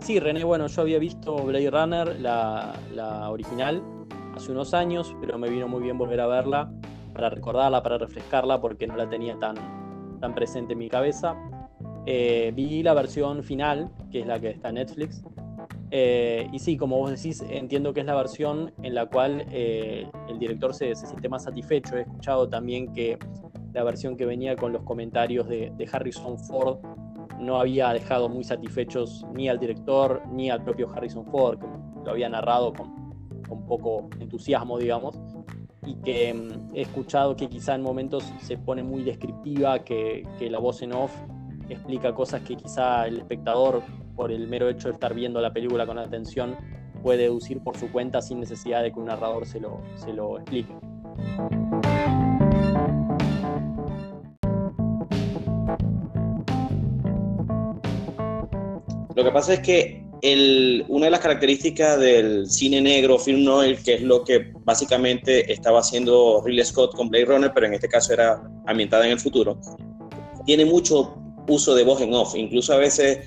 [0.00, 3.82] Sí, René, bueno, yo había visto Blade Runner, la, original,
[4.34, 6.72] hace unos años, pero me vino muy bien volver a verla
[7.12, 9.56] para recordarla, para refrescarla, porque no la tenía tan,
[10.20, 11.36] tan presente en mi cabeza.
[12.06, 15.22] Eh, vi la versión final, que es la que está en Netflix.
[15.90, 20.08] Eh, y sí, como vos decís, entiendo que es la versión en la cual eh,
[20.28, 21.96] el director se, se, siente más satisfecho.
[21.96, 23.18] He escuchado también que
[23.72, 26.78] la versión que venía con los comentarios de, Harrison Ford
[27.38, 32.10] no había dejado muy satisfechos ni al director ni al propio Harrison Ford, que lo
[32.10, 33.14] había narrado con,
[33.48, 35.18] con poco entusiasmo, digamos,
[35.86, 40.50] y que mm, he escuchado que quizá en momentos se pone muy descriptiva, que, que,
[40.50, 41.12] la voz en off
[41.68, 43.82] explica cosas que quizá el espectador,
[44.16, 46.56] por el mero hecho de estar viendo la película con atención,
[47.02, 50.38] puede deducir por su cuenta sin necesidad de que un narrador se lo, se lo
[50.38, 50.74] explique.
[59.14, 60.09] Lo que pasa es que
[60.88, 65.80] una de las características del cine negro, film noir, que es lo que básicamente estaba
[65.80, 69.58] haciendo Ridley Scott con Blade Runner, pero en este caso era ambientada en el futuro,
[70.44, 71.16] tiene mucho
[71.48, 73.18] uso de voz en off, incluso a veces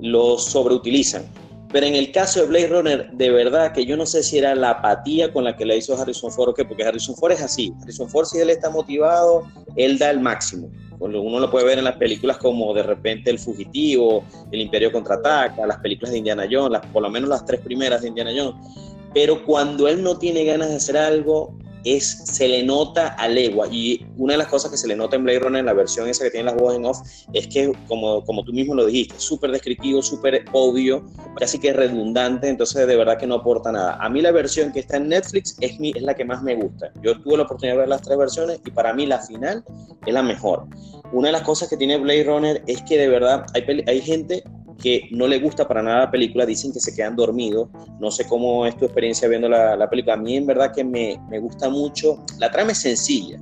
[0.00, 1.24] lo sobreutilizan.
[1.72, 4.54] Pero en el caso de Blade Runner, de verdad que yo no sé si era
[4.54, 7.42] la apatía con la que le hizo Harrison Ford o qué, porque Harrison Ford es
[7.42, 7.72] así.
[7.82, 10.70] Harrison Ford, si él está motivado, él da el máximo.
[10.98, 15.66] Uno lo puede ver en las películas como de repente El Fugitivo, El Imperio Contraataca,
[15.66, 18.54] las películas de Indiana Jones, por lo menos las tres primeras de Indiana Jones.
[19.12, 21.54] Pero cuando él no tiene ganas de hacer algo,
[21.86, 23.68] es, se le nota a legua.
[23.70, 26.08] Y una de las cosas que se le nota en Blade Runner, en la versión
[26.08, 26.98] esa que tiene las voces en off,
[27.32, 32.48] es que, como, como tú mismo lo dijiste, súper descriptivo, súper obvio, casi que redundante,
[32.48, 33.96] entonces de verdad que no aporta nada.
[34.00, 36.56] A mí la versión que está en Netflix es, mi, es la que más me
[36.56, 36.92] gusta.
[37.02, 39.64] Yo tuve la oportunidad de ver las tres versiones y para mí la final
[40.04, 40.66] es la mejor.
[41.12, 44.42] Una de las cosas que tiene Blade Runner es que de verdad hay, hay gente
[44.82, 47.68] que no le gusta para nada la película, dicen que se quedan dormidos.
[48.00, 50.14] No sé cómo es tu experiencia viendo la, la película.
[50.14, 52.24] A mí en verdad que me, me, gusta mucho.
[52.38, 53.40] La trama es sencilla,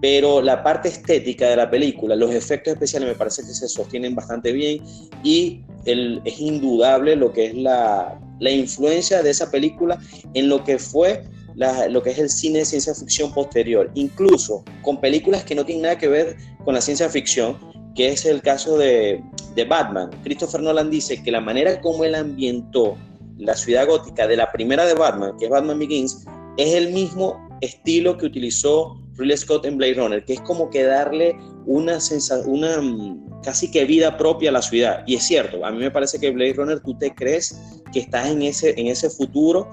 [0.00, 4.14] pero la parte estética de la película, los efectos especiales me parece que se sostienen
[4.14, 4.82] bastante bien
[5.24, 9.98] y el, es indudable lo que es la, la influencia de esa película
[10.34, 14.64] en lo que fue la, lo que es el cine de ciencia ficción posterior, incluso
[14.82, 17.58] con películas que no tienen nada que ver con la ciencia ficción,
[17.96, 19.24] que es el caso de,
[19.58, 20.08] de Batman.
[20.22, 22.96] Christopher Nolan dice que la manera como él ambientó
[23.38, 26.24] la ciudad gótica de la primera de Batman, que es Batman Begins,
[26.56, 30.84] es el mismo estilo que utilizó Ridley Scott en Blade Runner, que es como que
[30.84, 31.98] darle una,
[32.46, 35.02] una mm, casi que vida propia a la ciudad.
[35.08, 37.60] Y es cierto, a mí me parece que Blade Runner tú te crees
[37.92, 39.68] que estás en ese, en ese futuro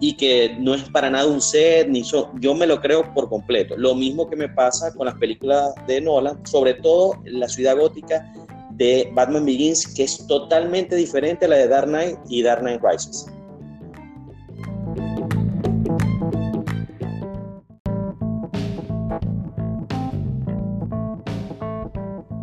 [0.00, 3.76] y que no es para nada un set, ni yo me lo creo por completo.
[3.76, 8.32] Lo mismo que me pasa con las películas de Nolan, sobre todo la ciudad gótica
[8.80, 12.80] de Batman Begins, que es totalmente diferente a la de Dark Knight y Dark Knight
[12.82, 13.26] Rises.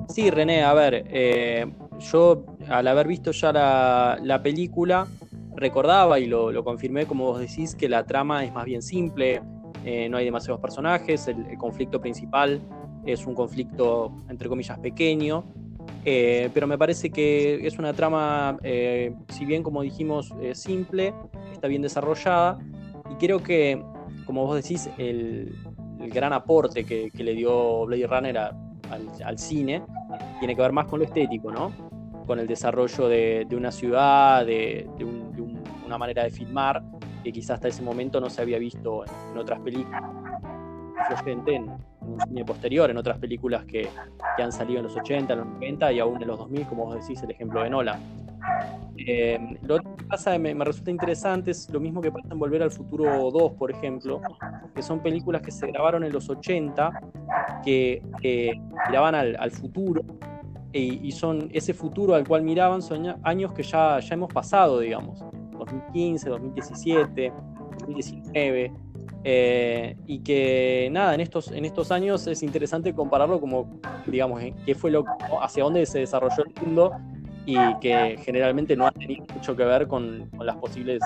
[0.09, 1.65] Sí, René, a ver, eh,
[2.11, 5.07] yo al haber visto ya la, la película,
[5.55, 9.41] recordaba y lo, confirmé, como vos decís, que la trama es más bien simple,
[9.83, 12.61] eh, no hay demasiados personajes, el, conflicto principal
[13.05, 15.43] es un conflicto, entre comillas, pequeño,
[16.09, 21.13] eh, pero me parece que es una trama, eh, si bien como dijimos, simple,
[21.51, 22.57] está bien desarrollada,
[23.11, 23.83] y creo que,
[24.25, 25.53] como vos decís, el,
[25.99, 29.83] gran aporte que, le dio Blade Runner al, cine
[30.39, 31.73] tiene que ver más con lo estético, ¿no?
[32.25, 36.81] Con el desarrollo de, una ciudad, de, un, una manera de filmar
[37.21, 40.03] que quizás hasta ese momento no se había visto en, otras películas.
[41.25, 41.67] En,
[42.13, 43.87] en cine posterior, en otras películas que,
[44.35, 46.85] que, han salido en los 80, en los 90 y aún en los 2000, como
[46.85, 47.99] vos decís, el ejemplo de Nola.
[48.97, 52.63] Eh, lo que pasa, me, me, resulta interesante, es lo mismo que pasa en Volver
[52.63, 54.21] al Futuro 2, por ejemplo,
[54.73, 56.91] que son películas que se grabaron en los 80,
[57.63, 58.01] que
[58.87, 60.01] miraban al, al futuro,
[60.73, 64.79] y, y, son ese futuro al cual miraban son años que ya, ya hemos pasado,
[64.79, 65.23] digamos.
[65.57, 67.33] 2015, 2017,
[67.79, 68.73] 2019.
[69.23, 74.91] Y que nada, en estos, en estos años es interesante compararlo como, digamos, qué fue
[74.91, 75.05] lo,
[75.41, 76.91] hacia dónde se desarrolló el mundo
[77.45, 81.01] y que generalmente no ha tenido mucho que ver con, las posibles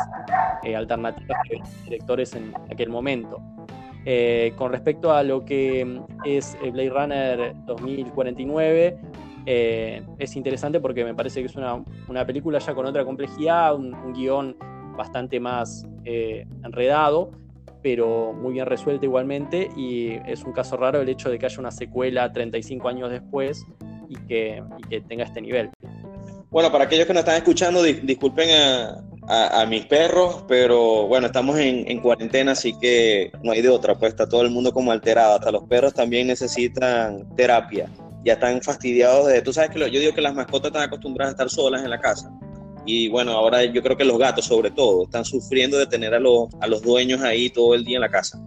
[0.63, 3.41] eh, alternativas que directores en aquel momento.
[4.05, 8.97] Eh, con respecto a lo que es Blade Runner 2049,
[9.45, 14.13] eh, es interesante porque me parece que es una, película ya con otra complejidad, un,
[14.13, 14.55] guion
[14.95, 17.31] bastante más eh, enredado,
[17.81, 19.69] pero muy bien resuelto igualmente.
[19.75, 23.65] Y es un caso raro el hecho de que haya una secuela 35 años después
[24.09, 24.63] y que,
[25.07, 25.69] tenga este nivel.
[26.49, 31.89] Bueno, para aquellos que nos están escuchando, disculpen a, mis perros, pero bueno, estamos en,
[31.89, 35.35] en, cuarentena, así que no hay de otra, pues está todo el mundo como alterado,
[35.35, 37.89] hasta los perros también necesitan terapia
[38.23, 41.35] ya están fastidiados de, tú sabes que yo digo que las mascotas están acostumbradas a
[41.35, 42.31] estar solas en la casa.
[42.85, 46.19] Y bueno, ahora yo creo que los gatos sobre todo están sufriendo de tener a
[46.19, 48.39] los, a los dueños ahí todo el día en la casa.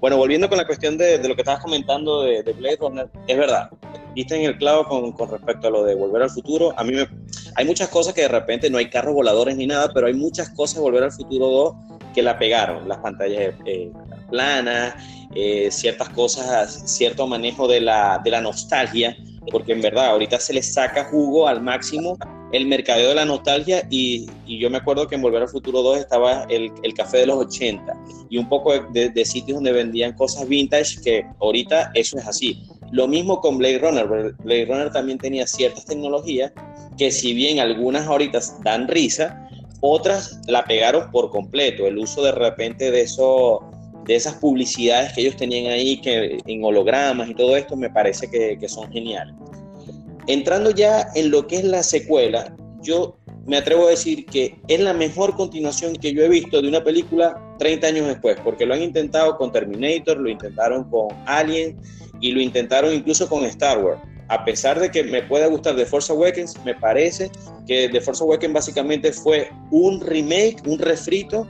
[0.00, 3.36] Bueno, volviendo con la cuestión de, lo que estabas comentando de, de, Blade Runner, es
[3.36, 3.70] verdad,
[4.14, 6.72] viste en el clavo con, con, respecto a lo de Volver al Futuro.
[6.76, 7.08] A mí me,
[7.56, 10.50] hay muchas cosas que de repente no hay carros voladores ni nada, pero hay muchas
[10.50, 11.74] cosas de Volver al Futuro 2
[12.14, 12.88] que la pegaron.
[12.88, 13.90] Las pantallas eh,
[14.30, 14.94] planas,
[15.34, 19.16] eh, ciertas cosas, cierto manejo de la, de la nostalgia,
[19.50, 22.18] porque en verdad ahorita se le saca jugo al máximo
[22.52, 25.98] el mercadeo de la nostalgia y, yo me acuerdo que en Volver al Futuro 2
[25.98, 27.94] estaba el, el café de los 80
[28.30, 32.62] y un poco de, de, sitios donde vendían cosas vintage que ahorita eso es así.
[32.90, 36.52] Lo mismo con Blade Runner, Blade Runner también tenía ciertas tecnologías
[36.96, 39.48] que si bien algunas ahorita dan risa,
[39.80, 41.86] otras la pegaron por completo.
[41.86, 43.60] El uso de repente de eso,
[44.08, 48.28] de esas publicidades que ellos tenían ahí, que en hologramas y todo esto, me parece
[48.30, 49.34] que, que son geniales.
[50.26, 54.80] Entrando ya en lo que es la secuela, yo me atrevo a decir que es
[54.80, 58.72] la mejor continuación que yo he visto de una película 30 años después, porque lo
[58.72, 61.78] han intentado con Terminator, lo intentaron con Alien
[62.20, 64.00] y lo intentaron incluso con Star Wars.
[64.28, 67.30] A pesar de que me pueda gustar The Force Awakens, me parece
[67.66, 71.46] que The Force Awakens básicamente fue un remake, un refrito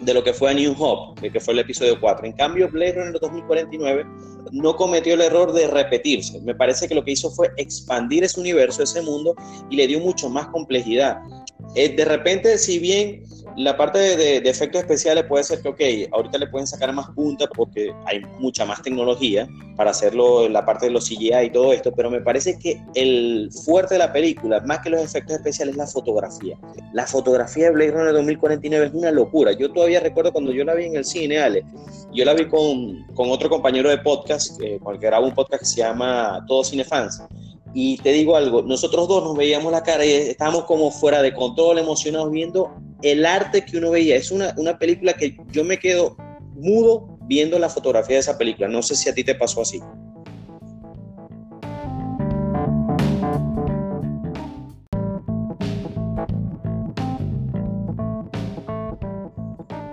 [0.00, 2.26] de lo que fue a New Hope, que fue el episodio 4.
[2.26, 4.06] En cambio, Blade Runner 2049
[4.52, 6.40] no cometió el error de repetirse.
[6.40, 9.34] Me parece que lo que hizo fue expandir ese universo, ese mundo,
[9.70, 11.18] y le dio mucho más complejidad.
[11.74, 13.24] Eh, de repente, si bien
[13.58, 17.48] la parte de, efectos especiales puede ser que, ok, ahorita le pueden sacar más punta
[17.48, 21.72] porque hay mucha más tecnología para hacerlo en la parte de los CGI y todo
[21.72, 25.74] esto, pero me parece que el fuerte de la película, más que los efectos especiales,
[25.74, 26.56] es la fotografía.
[26.92, 29.50] La fotografía de Blade Runner 2049 es una locura.
[29.52, 31.64] Yo todavía recuerdo cuando yo la vi en el cine, Ale,
[32.12, 35.34] yo la vi con, con otro compañero de podcast, eh, con el que grabo un
[35.34, 37.22] podcast que se llama Todos Cinefans.
[37.74, 41.34] Y te digo algo, nosotros dos nos veíamos la cara y estábamos como fuera de
[41.34, 42.70] control, emocionados viendo
[43.02, 44.16] el arte que uno veía.
[44.16, 46.16] Es una, una película que yo me quedo
[46.54, 48.68] mudo viendo la fotografía de esa película.
[48.68, 49.80] No sé si a ti te pasó así.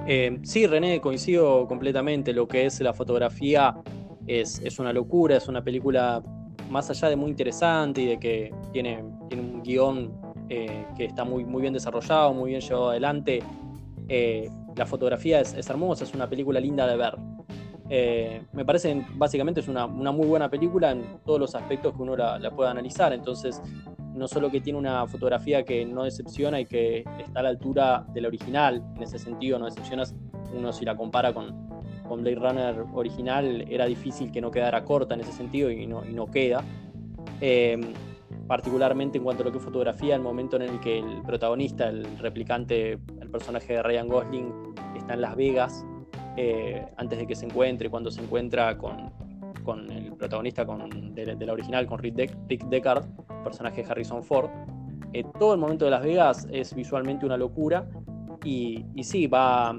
[0.07, 2.31] Eh, sí, René, coincido completamente.
[2.31, 3.75] Lo que es la fotografía
[4.27, 6.23] es, es, una locura, es una película
[6.69, 11.23] más allá de muy interesante y de que tiene, tiene un guion eh, que está
[11.23, 13.41] muy, muy bien desarrollado, muy bien llevado adelante.
[14.07, 17.15] Eh, la fotografía es, hermosa, es una película linda de ver.
[17.89, 22.15] Eh, me parece básicamente es una, muy buena película en todos los aspectos que uno
[22.15, 23.13] la, pueda analizar.
[23.13, 23.61] Entonces,
[24.13, 28.05] no solo que tiene una fotografía que no decepciona y que está a la altura
[28.13, 30.03] de la original, en ese sentido no decepciona,
[30.53, 31.74] uno si la compara con,
[32.07, 36.05] con Blade Runner original era difícil que no quedara corta en ese sentido y no,
[36.05, 36.63] y no queda.
[37.41, 37.79] Eh,
[38.47, 41.89] particularmente en cuanto a lo que es fotografía, el momento en el que el protagonista,
[41.89, 44.53] el replicante, el personaje de Ryan Gosling,
[44.95, 45.85] está en Las Vegas,
[46.37, 49.11] eh, antes de que se encuentre, cuando se encuentra con,
[49.63, 52.15] con el protagonista con, de, la original, con Rick,
[52.47, 53.05] Deckard,
[53.43, 54.49] personaje de Harrison Ford.
[55.13, 57.87] Eh, todo el momento de Las Vegas es visualmente una locura
[58.43, 59.75] y, y sí, va,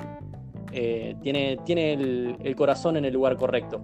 [0.77, 3.81] eh, tiene, tiene el corazón en el lugar correcto.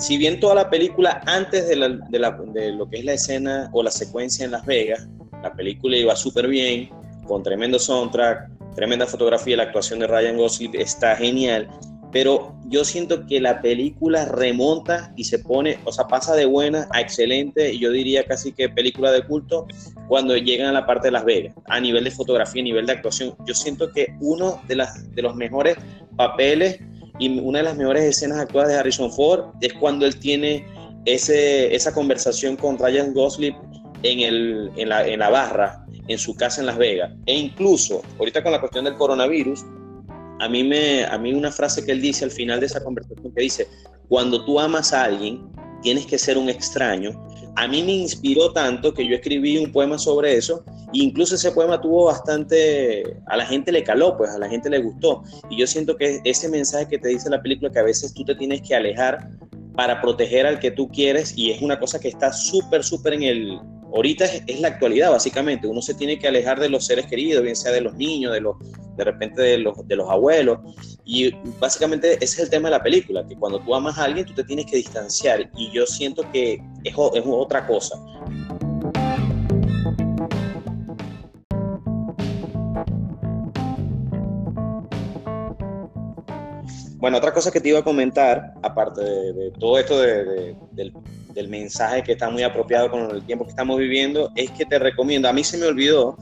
[0.00, 4.44] si bien toda la película, antes de, lo que es la escena o la secuencia
[4.44, 5.06] en Las Vegas,
[5.42, 6.90] la película iba súper bien,
[7.26, 11.68] con tremendo soundtrack, tremenda fotografía, la actuación de Ryan Gosling está genial,
[12.12, 16.88] pero yo siento que la película remonta y se pone, o sea, pasa de buena
[16.90, 19.66] a excelente, y yo diría casi que película de culto,
[20.08, 22.92] cuando llegan a la parte de Las Vegas, a nivel de fotografía, a nivel de
[22.92, 23.34] actuación.
[23.46, 25.76] Yo siento que uno de, las, de los mejores
[26.16, 26.80] papeles
[27.18, 30.66] y una de las mejores escenas actuadas de Harrison Ford es cuando él tiene
[31.04, 33.56] ese, esa conversación con Ryan Gosling
[34.02, 37.12] en, el, en, la, en la barra, en su casa en Las Vegas.
[37.26, 39.64] E incluso, ahorita con la cuestión del coronavirus,
[40.40, 43.32] a mí, me, a mí una frase que él dice al final de esa conversación
[43.32, 43.68] que dice,
[44.08, 45.48] cuando tú amas a alguien,
[45.82, 47.10] tienes que ser un extraño.
[47.56, 51.50] A mí me inspiró tanto que yo escribí un poema sobre eso e incluso ese
[51.52, 55.22] poema tuvo bastante, a la gente le caló, pues a la gente le gustó.
[55.50, 58.24] Y yo siento que ese mensaje que te dice la película, que a veces tú
[58.24, 59.28] te tienes que alejar
[59.74, 63.22] para proteger al que tú quieres y es una cosa que está súper, súper en
[63.24, 63.60] el,
[63.94, 65.66] ahorita es, la actualidad, básicamente.
[65.66, 68.40] Uno se tiene que alejar de los seres queridos, bien sea de los niños, de
[68.40, 68.56] los,
[68.96, 70.58] de repente de los, de los abuelos.
[71.04, 74.26] Y básicamente ese es el tema de la película, que cuando tú amas a alguien,
[74.26, 75.50] tú te tienes que distanciar.
[75.56, 77.96] Y yo siento que es, es otra cosa.
[87.00, 90.92] Bueno, otra cosa que te iba a comentar, aparte de, todo esto del,
[91.48, 95.28] mensaje que está muy apropiado con el tiempo que estamos viviendo, es que te recomiendo,
[95.28, 96.16] a mí se me olvidó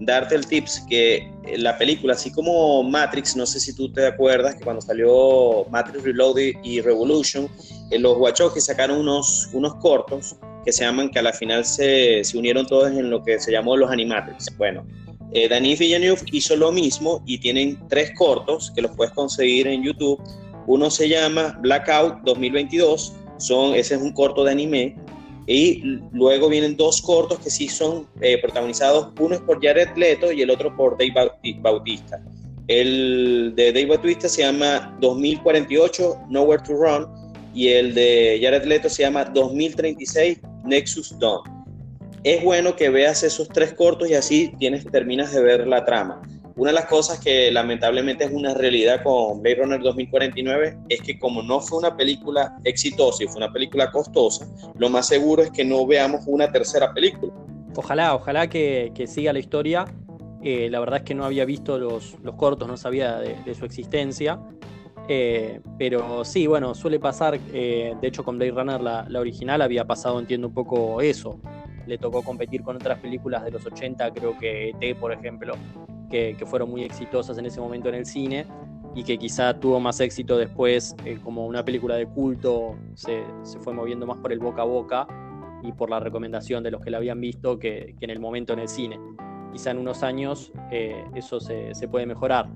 [0.00, 4.56] darte el tips que la película, así como Matrix, no sé si tú te acuerdas
[4.56, 7.48] que cuando salió Matrix Reloaded y Revolution,
[7.90, 12.24] en los Wachowski sacaron unos, unos cortos que se llaman, que a la final se,
[12.24, 14.56] se unieron todos en lo que se llamó los Animatrix.
[14.56, 14.84] Bueno,
[15.32, 19.82] eh, Denis Villeneuve hizo lo mismo y tienen tres cortos que los puedes conseguir en
[19.82, 20.22] YouTube.
[20.66, 24.96] Uno se llama Blackout 2022, son, ese es un corto de anime.
[25.46, 30.32] Y luego vienen dos cortos que sí son eh, protagonizados, uno es por Jared Leto
[30.32, 31.30] y el otro por Dave
[31.60, 32.22] Bautista.
[32.66, 37.06] El de Dave Bautista se llama 2048, Nowhere to Run,
[37.52, 41.42] y el de Jared Leto se llama 2036 Nexus Dawn.
[42.24, 46.22] Es bueno que veas esos tres cortos y así tienes, terminas de ver la trama.
[46.56, 51.18] Una de las cosas que lamentablemente es una realidad con Blade Runner 2049 es que
[51.18, 54.46] como no fue una película exitosa y fue una película costosa,
[54.78, 57.32] lo más seguro es que no veamos una tercera película.
[57.74, 59.84] Ojalá, ojalá que, siga la historia.
[60.44, 64.38] Eh, la verdad es que no había visto los, cortos, no sabía de, su existencia.
[65.08, 67.36] Eh, pero sí, bueno, suele pasar.
[67.52, 71.40] Eh, de hecho, con Blade Runner, la, la, original, había pasado, entiendo, un poco eso.
[71.88, 75.54] Le tocó competir con otras películas de los 80, creo que ET, por ejemplo,
[76.10, 78.46] que, fueron muy exitosas en ese momento en el cine
[78.94, 83.24] y que quizá tuvo más éxito después eh, como una película de culto, se,
[83.60, 85.06] fue moviendo más por el boca a boca
[85.62, 88.60] y por la recomendación de los que la habían visto que, en el momento en
[88.60, 89.00] el cine.
[89.52, 92.48] Quizá en unos años eh, eso se, puede mejorar.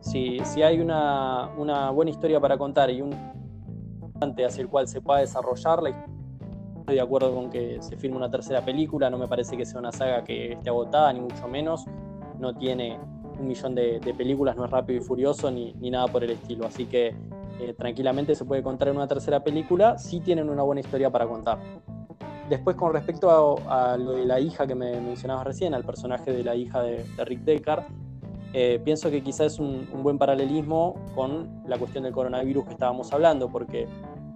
[0.00, 3.10] Si, si hay una, una buena historia para contar y un
[4.22, 5.80] hacia el cual se pueda desarrollar.
[6.78, 9.78] Estoy de acuerdo con que se firme una tercera película, no me parece que sea
[9.78, 11.84] una saga que esté agotada, ni mucho menos.
[12.38, 12.98] No tiene
[13.38, 16.66] un millón de, películas, no es rápido y furioso, ni, nada por el estilo.
[16.66, 17.14] Así que
[17.60, 21.26] eh, tranquilamente se puede contar en una tercera película, si tienen una buena historia para
[21.26, 21.58] contar.
[22.48, 23.30] Después, con respecto
[23.68, 27.04] a, lo de la hija que me mencionabas recién, al personaje de la hija de,
[27.24, 27.84] Rick Deckard,
[28.52, 32.72] eh, pienso que quizás es un, un, buen paralelismo con la cuestión del coronavirus que
[32.72, 33.88] estábamos hablando, porque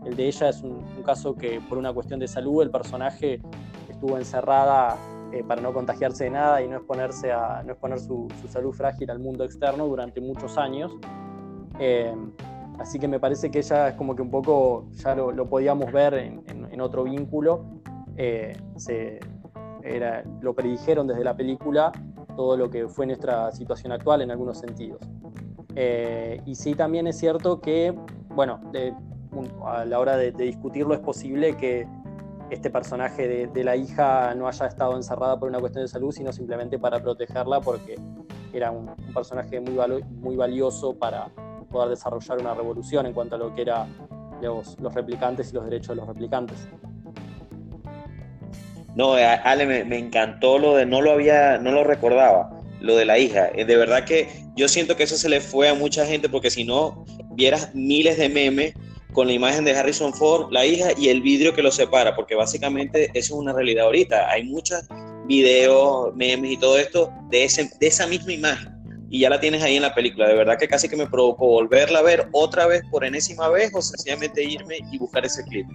[0.06, 3.40] el de ella es un, caso que por una cuestión de salud el personaje
[3.88, 4.96] estuvo encerrada
[5.32, 9.10] eh, para no contagiarse de nada y no exponerse a no exponer su, salud frágil
[9.10, 10.92] al mundo externo durante muchos años.
[11.78, 12.14] Eh,
[12.78, 16.14] así que me parece que ella es como que un poco ya lo, podíamos ver
[16.14, 17.64] en, otro vínculo.
[18.16, 19.18] Eh, se,
[19.82, 21.90] era, lo predijeron desde la película
[22.36, 25.00] todo lo que fue nuestra situación actual en algunos sentidos.
[26.44, 27.96] y sí, también es cierto que,
[28.28, 28.60] bueno,
[29.64, 31.86] a la hora de, discutirlo es posible que
[32.50, 36.32] este personaje de, la hija no haya estado encerrada por una cuestión de salud, sino
[36.32, 37.96] simplemente para protegerla porque
[38.52, 39.76] era un, personaje muy,
[40.20, 41.28] muy valioso para
[41.70, 43.88] poder desarrollar una revolución en cuanto a lo que eran
[44.40, 46.68] los, replicantes y los derechos de los replicantes.
[48.94, 52.96] No, eh, Ale, me, me, encantó lo de no lo había, no lo recordaba, lo
[52.96, 53.48] de la hija.
[53.54, 56.50] Eh, de verdad que yo siento que eso se le fue a mucha gente porque
[56.50, 58.74] si no vieras miles de memes
[59.16, 62.34] con la imagen de Harrison Ford, la hija, y el vidrio que lo separa, porque
[62.34, 64.28] básicamente eso es una realidad ahorita.
[64.28, 64.82] Hay muchos
[65.26, 68.76] videos, memes y todo esto de, ese, de esa misma imagen.
[69.08, 70.28] Y ya la tienes ahí en la película.
[70.28, 73.70] De verdad que casi que me provocó volverla a ver otra vez por enésima vez
[73.72, 75.66] o sencillamente irme y buscar ese clip.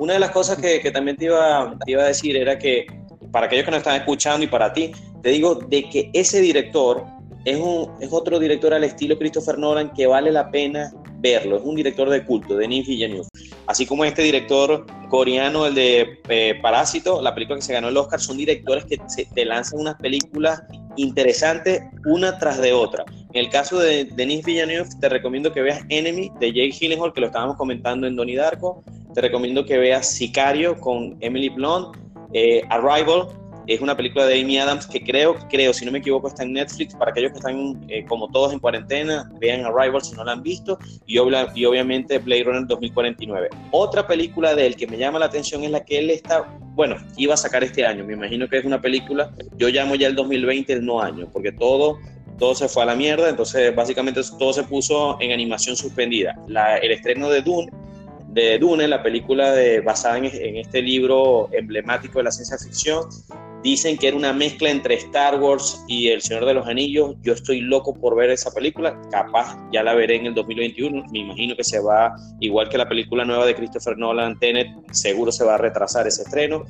[0.00, 2.86] Una de las cosas que, que también te iba, te iba a decir era que,
[3.30, 4.90] para aquellos que nos están escuchando y para ti,
[5.22, 7.06] te digo de que ese director
[7.44, 10.92] es, un, es otro director al estilo Christopher Nolan que vale la pena
[11.22, 11.56] verlo.
[11.56, 13.26] Es un director de culto, Denis Villeneuve.
[13.66, 17.96] Así como este director coreano, el de eh, Parásito, la película que se ganó el
[17.96, 18.98] Oscar, son directores que
[19.34, 20.62] te lanzan unas películas
[20.96, 23.04] interesantes una tras de otra.
[23.32, 27.20] En el caso de Denis Villeneuve, te recomiendo que veas Enemy de Jake Gyllenhaal, que
[27.20, 28.82] lo estábamos comentando en Donnie Darko.
[29.14, 31.96] Te recomiendo que veas Sicario con Emily Blunt,
[32.34, 33.28] eh, Arrival
[33.66, 36.52] es una película de Amy Adams que creo, creo, si no me equivoco, está en
[36.52, 36.94] Netflix.
[36.94, 40.42] Para aquellos que están eh, como todos en cuarentena, vean Arrival si no la han
[40.42, 40.78] visto.
[41.06, 43.50] Y, obviamente Blade Runner 2049.
[43.70, 46.44] Otra película de él que me llama la atención es la que él está,
[46.74, 48.04] bueno, iba a sacar este año.
[48.04, 51.52] Me imagino que es una película, yo llamo ya el 2020 el no año, porque
[51.52, 51.98] todo
[52.38, 56.34] todo se fue a la mierda, entonces básicamente todo se puso en animación suspendida.
[56.82, 57.70] el estreno de Dune,
[58.32, 60.24] de Dune, la película de, basada en,
[60.56, 63.04] este libro emblemático de la ciencia ficción,
[63.62, 67.14] Dicen que era una mezcla entre Star Wars y El Señor de los Anillos.
[67.22, 69.00] Yo estoy loco por ver esa película.
[69.10, 71.04] Capaz ya la veré en el 2021.
[71.12, 75.30] Me imagino que se va, igual que la película nueva de Christopher Nolan, Tenet, seguro
[75.30, 76.64] se va a retrasar ese estreno.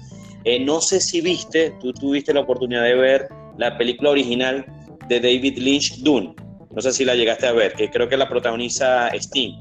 [0.45, 4.67] Eh, no sé si viste, tú tuviste la oportunidad de ver la película original
[5.09, 6.35] de David Lynch, Dune.
[6.75, 9.53] No sé si la llegaste a ver, que creo que la protagoniza Steam.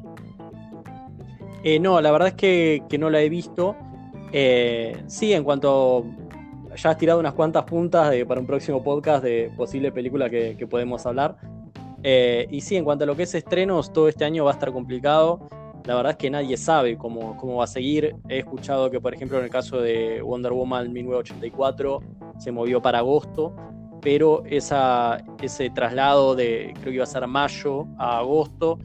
[1.64, 3.76] Eh, no, la verdad es que, no la he visto.
[4.34, 6.06] Eh, sí, en cuanto
[6.76, 11.06] ya has tirado unas cuantas puntas para un próximo podcast de posible película que, podemos
[11.06, 11.38] hablar.
[12.04, 14.54] Eh, y sí, en cuanto a lo que es estrenos, todo este año va a
[14.54, 15.48] estar complicado.
[15.86, 18.16] La verdad es que nadie sabe cómo, cómo va a seguir.
[18.30, 22.00] He escuchado que, por ejemplo, en el caso de Wonder Woman 1984
[22.38, 23.56] se movió para agosto,
[24.02, 28.80] pero esa, ese traslado de, creo que iba a ser mayo a agosto,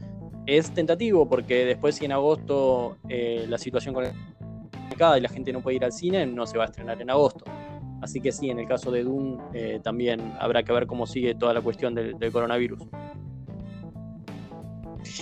[0.45, 4.13] es tentativo porque después si en agosto eh, la situación con el
[5.17, 7.45] y la gente no puede ir al cine, no se va a estrenar en agosto.
[8.01, 11.35] Así que sí, en el caso de Doom eh, también habrá que ver cómo sigue
[11.35, 12.79] toda la cuestión del, coronavirus.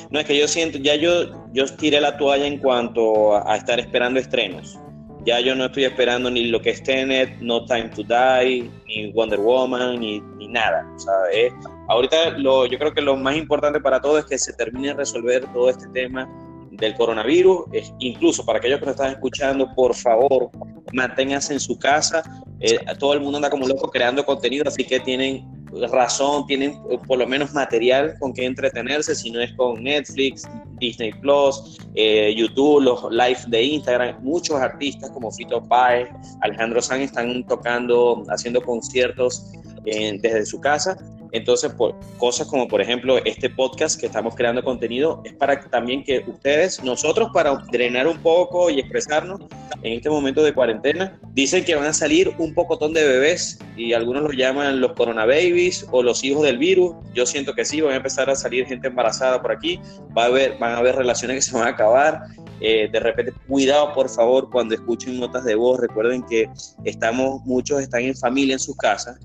[0.10, 3.80] No, es que yo siento, ya yo, yo tiré la toalla en cuanto a, estar
[3.80, 4.80] esperando estrenos.
[5.26, 9.12] Ya yo no estoy esperando ni lo que es Tenet, No Time to Die, ni
[9.14, 10.86] Wonder Woman, ni, ni nada.
[10.98, 11.50] Sea,
[11.88, 14.94] ahorita lo, yo creo que lo más importante para todo es que se termine de
[14.96, 16.30] resolver todo este tema
[16.78, 17.66] del coronavirus.
[18.00, 20.50] incluso para aquellos que nos están escuchando, por favor,
[20.94, 22.24] manténganse en su casa.
[22.60, 25.46] Eh, todo el mundo anda como loco creando contenido, así que tienen
[25.92, 30.44] razón, tienen eh, por lo menos material con que entretenerse, si no es con Netflix,
[30.80, 34.18] Disney Plus, eh, YouTube, los live de Instagram.
[34.22, 36.10] Muchos artistas como Fito Páez,
[36.42, 39.52] Alejandro Sanz están tocando, haciendo conciertos
[39.84, 40.98] desde su casa
[41.36, 46.02] entonces, por, cosas como por ejemplo este podcast que estamos creando contenido es para también
[46.02, 49.42] que ustedes, nosotros para drenar un poco y expresarnos
[49.84, 53.92] en este momento de cuarentena, dicen que van a salir un pocotón de bebés y
[53.92, 56.96] algunos los llaman los coronababies o los hijos del virus.
[57.14, 59.82] Yo siento que sí, van a empezar a salir gente embarazada por aquí,
[60.18, 62.22] va a haber, van a haber relaciones que se van a acabar.
[62.62, 66.50] Eh, de repente, cuidado por favor cuando escuchen notas de voz, recuerden que
[66.86, 69.20] estamos, muchos están en familia en sus casas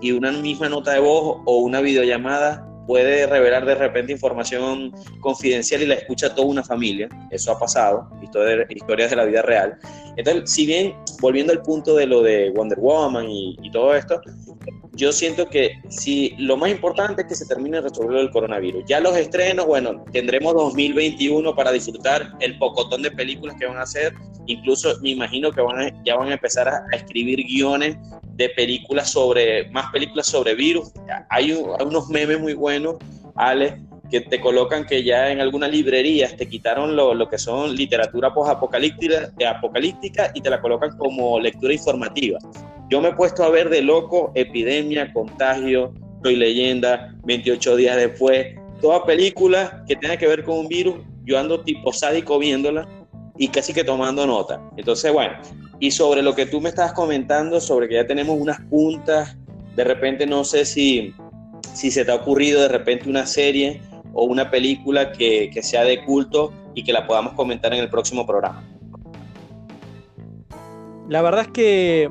[0.00, 5.82] y una misma nota de voz o una videollamada puede revelar de repente información confidencial
[5.82, 7.08] y la escucha toda una familia.
[7.30, 8.08] Eso ha pasado,
[8.70, 9.76] historias de la vida real.
[10.16, 14.20] Entonces, si bien, volviendo al punto de lo de Wonder Woman y todo esto,
[14.96, 18.84] yo siento que si lo más importante es que se termine de resolver el coronavirus.
[18.86, 23.82] Ya los estrenos, bueno, tendremos 2021 para disfrutar el pocotón de películas que van a
[23.82, 24.14] hacer.
[24.46, 27.96] Incluso me imagino que van ya van a empezar a, escribir guiones
[28.36, 30.92] de películas sobre, más películas sobre virus.
[31.28, 32.96] Hay, unos memes muy buenos,
[33.34, 37.74] Ale, que te colocan que ya en algunas librerías te quitaron lo, lo que son
[37.74, 42.38] literatura post-apocalíptica apocalíptica y te la colocan como lectura informativa.
[42.88, 48.56] Yo me he puesto a ver de loco epidemia, contagio, soy leyenda, 28 días después,
[48.80, 52.88] toda película que tenga que ver con un virus, yo ando tipo sádico viéndola
[53.36, 54.60] y casi que tomando nota.
[54.76, 55.34] Entonces, bueno,
[55.80, 59.36] y sobre lo que tú me estabas comentando, sobre que ya tenemos unas puntas,
[59.74, 61.12] de repente no sé si,
[61.74, 63.82] si se te ha ocurrido de repente una serie
[64.12, 67.90] o una película que, que sea de culto y que la podamos comentar en el
[67.90, 68.64] próximo programa.
[71.08, 72.10] La verdad es que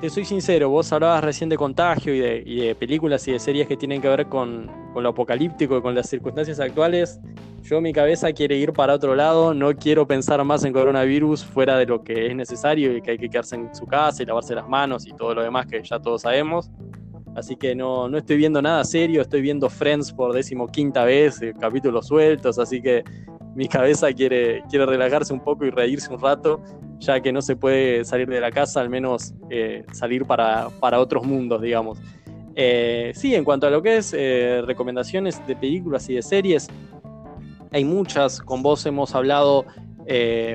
[0.00, 3.76] te soy sincero, vos hablabas recién de contagio y de, películas y de series que
[3.76, 7.20] tienen que ver con, lo apocalíptico y con las circunstancias actuales.
[7.62, 11.76] Yo mi cabeza quiere ir para otro lado, no quiero pensar más en coronavirus fuera
[11.76, 14.54] de lo que es necesario y que hay que quedarse en su casa y lavarse
[14.54, 16.70] las manos y todo lo demás que ya todos sabemos.
[17.34, 21.54] Así que no, no estoy viendo nada serio, estoy viendo Friends por decimoquinta vez, eh,
[21.58, 23.04] capítulos sueltos, así que
[23.58, 26.62] mi cabeza quiere, quiere relajarse un poco y reírse un rato,
[27.00, 31.26] ya que no se puede salir de la casa, al menos eh, salir para, otros
[31.26, 31.98] mundos, digamos.
[32.54, 36.68] Eh, sí, en cuanto a lo que es eh, recomendaciones de películas y de series,
[37.72, 38.40] hay muchas.
[38.40, 39.66] Con vos hemos hablado,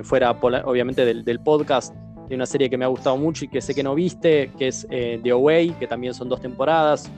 [0.03, 1.93] fuera obviamente del, del, podcast,
[2.29, 4.69] de una serie que me ha gustado mucho y que sé que no viste, que
[4.69, 7.11] es The Away, que también son dos temporadas.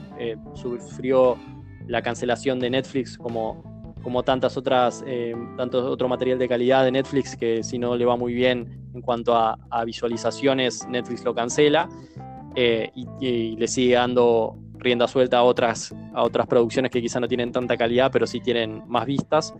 [0.54, 1.38] sufrió
[1.86, 3.75] la cancelación de Netflix como
[4.06, 8.04] como tantas otras, eh, tanto otro material de calidad de Netflix que si no le
[8.04, 11.88] va muy bien en cuanto a, visualizaciones, Netflix lo cancela
[12.54, 17.26] eh, y, le sigue dando rienda suelta a otras, a otras producciones que quizá no
[17.26, 19.52] tienen tanta calidad, pero sí tienen más vistas.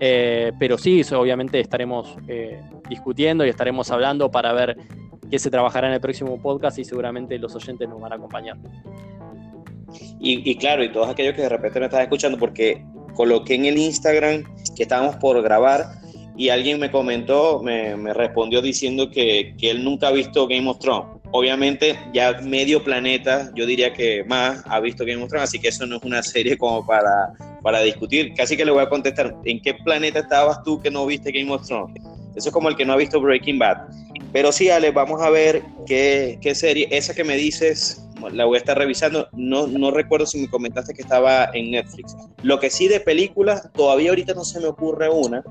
[0.00, 2.16] Eh, pero sí, obviamente estaremos
[2.88, 4.78] discutiendo y estaremos hablando para ver
[5.30, 8.56] qué se trabajará en el próximo podcast y seguramente los oyentes nos van a acompañar.
[10.20, 12.82] Y, y, claro, y todos aquellos que de repente me están escuchando, porque
[13.14, 14.44] coloqué en el Instagram
[14.76, 15.86] que estábamos por grabar
[16.36, 21.20] y alguien me comentó, me, respondió diciendo que, él nunca ha visto Game of Thrones.
[21.30, 25.68] Obviamente ya medio planeta, yo diría que más, ha visto Game of Thrones, así que
[25.68, 28.34] eso no es una serie como para, para discutir.
[28.34, 31.52] Casi que le voy a contestar, ¿en qué planeta estabas tú que no viste Game
[31.52, 32.00] of Thrones?
[32.34, 33.78] Eso es como el que no ha visto Breaking Bad.
[34.32, 38.56] Pero sí, Ale, vamos a ver qué, qué serie, esa que me dices, la voy
[38.56, 39.28] a estar revisando.
[39.32, 42.16] No, no recuerdo si me comentaste que estaba en Netflix.
[42.42, 45.42] Lo que sí de películas, todavía ahorita no se me ocurre una.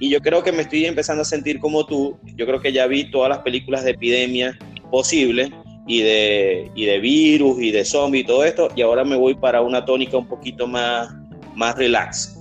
[0.00, 2.18] Y yo creo que me estoy empezando a sentir como tú.
[2.36, 4.58] Yo creo que ya vi todas las películas de epidemia
[4.90, 5.50] posibles
[5.86, 8.68] y de, y de virus y de zombie y todo esto.
[8.74, 11.14] Y ahora me voy para una tónica un poquito más,
[11.54, 12.34] más relax.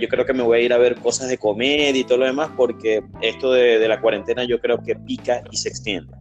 [0.00, 2.24] Yo creo que me voy a ir a ver cosas de comedia y todo lo
[2.24, 6.12] demás porque esto de, de la cuarentena yo creo que pica y se extiende.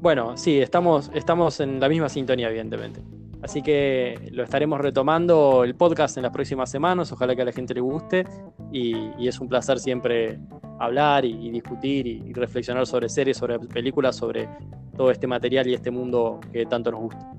[0.00, 3.00] Bueno, sí, estamos, estamos en la misma sintonía, evidentemente.
[3.42, 7.10] Así que lo estaremos retomando el podcast en las próximas semanas.
[7.10, 8.24] Ojalá que a la gente le guste.
[8.72, 10.38] Y, es un placer siempre
[10.78, 14.48] hablar y, discutir y, reflexionar sobre series, sobre películas, sobre
[14.96, 17.32] todo este material y este mundo que tanto nos gusta.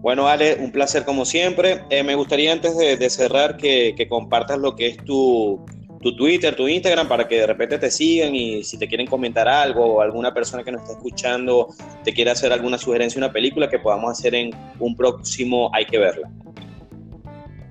[0.00, 1.82] Bueno, Ale, un placer como siempre.
[1.88, 5.64] Eh, me gustaría antes de, cerrar que, compartas lo que es tu,
[6.04, 9.48] tu Twitter, tu Instagram, para que de repente te sigan y si te quieren comentar
[9.48, 11.68] algo o alguna persona que nos está escuchando
[12.04, 15.98] te quiere hacer alguna sugerencia una película que podamos hacer en un próximo Hay que
[15.98, 16.30] verla.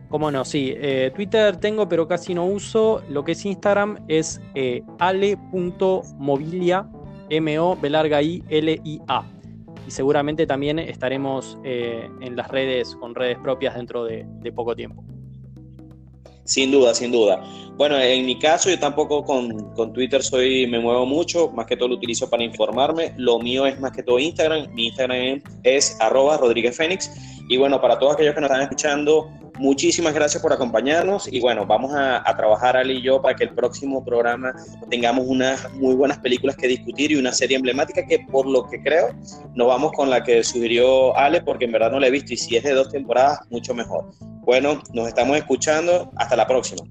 [0.10, 0.74] Cómo no, sí.
[0.76, 3.04] Eh, Twitter tengo, pero casi no uso.
[3.08, 6.88] Lo que es Instagram es eh, ale.mobilia,
[7.30, 9.26] M-O, larga I, L-I-A.
[9.88, 15.04] Y seguramente también estaremos eh, en las redes con redes propias dentro de poco tiempo.
[16.46, 17.42] Sin duda, sin duda.
[17.78, 21.76] Bueno, en mi caso yo tampoco con, con, Twitter soy, me muevo mucho, más que
[21.76, 23.14] todo lo utilizo para informarme.
[23.18, 24.72] Lo mío es más que todo Instagram.
[24.74, 27.10] Mi Instagram es arroba Rodríguez Fénix.
[27.50, 31.32] Y bueno, para todos aquellos que nos están escuchando, muchísimas gracias por acompañarnos.
[31.32, 34.54] Y bueno, vamos a, a trabajar Ali y yo para que el próximo programa
[34.90, 38.82] tengamos unas muy buenas películas que discutir y una serie emblemática que por lo que
[38.82, 39.10] creo
[39.56, 42.38] nos vamos con la que sugirió Ale, porque en verdad no la he visto y
[42.38, 44.12] si es de dos temporadas, mucho mejor.
[44.46, 46.12] Bueno, nos estamos escuchando.
[46.16, 46.84] Hasta la próxima.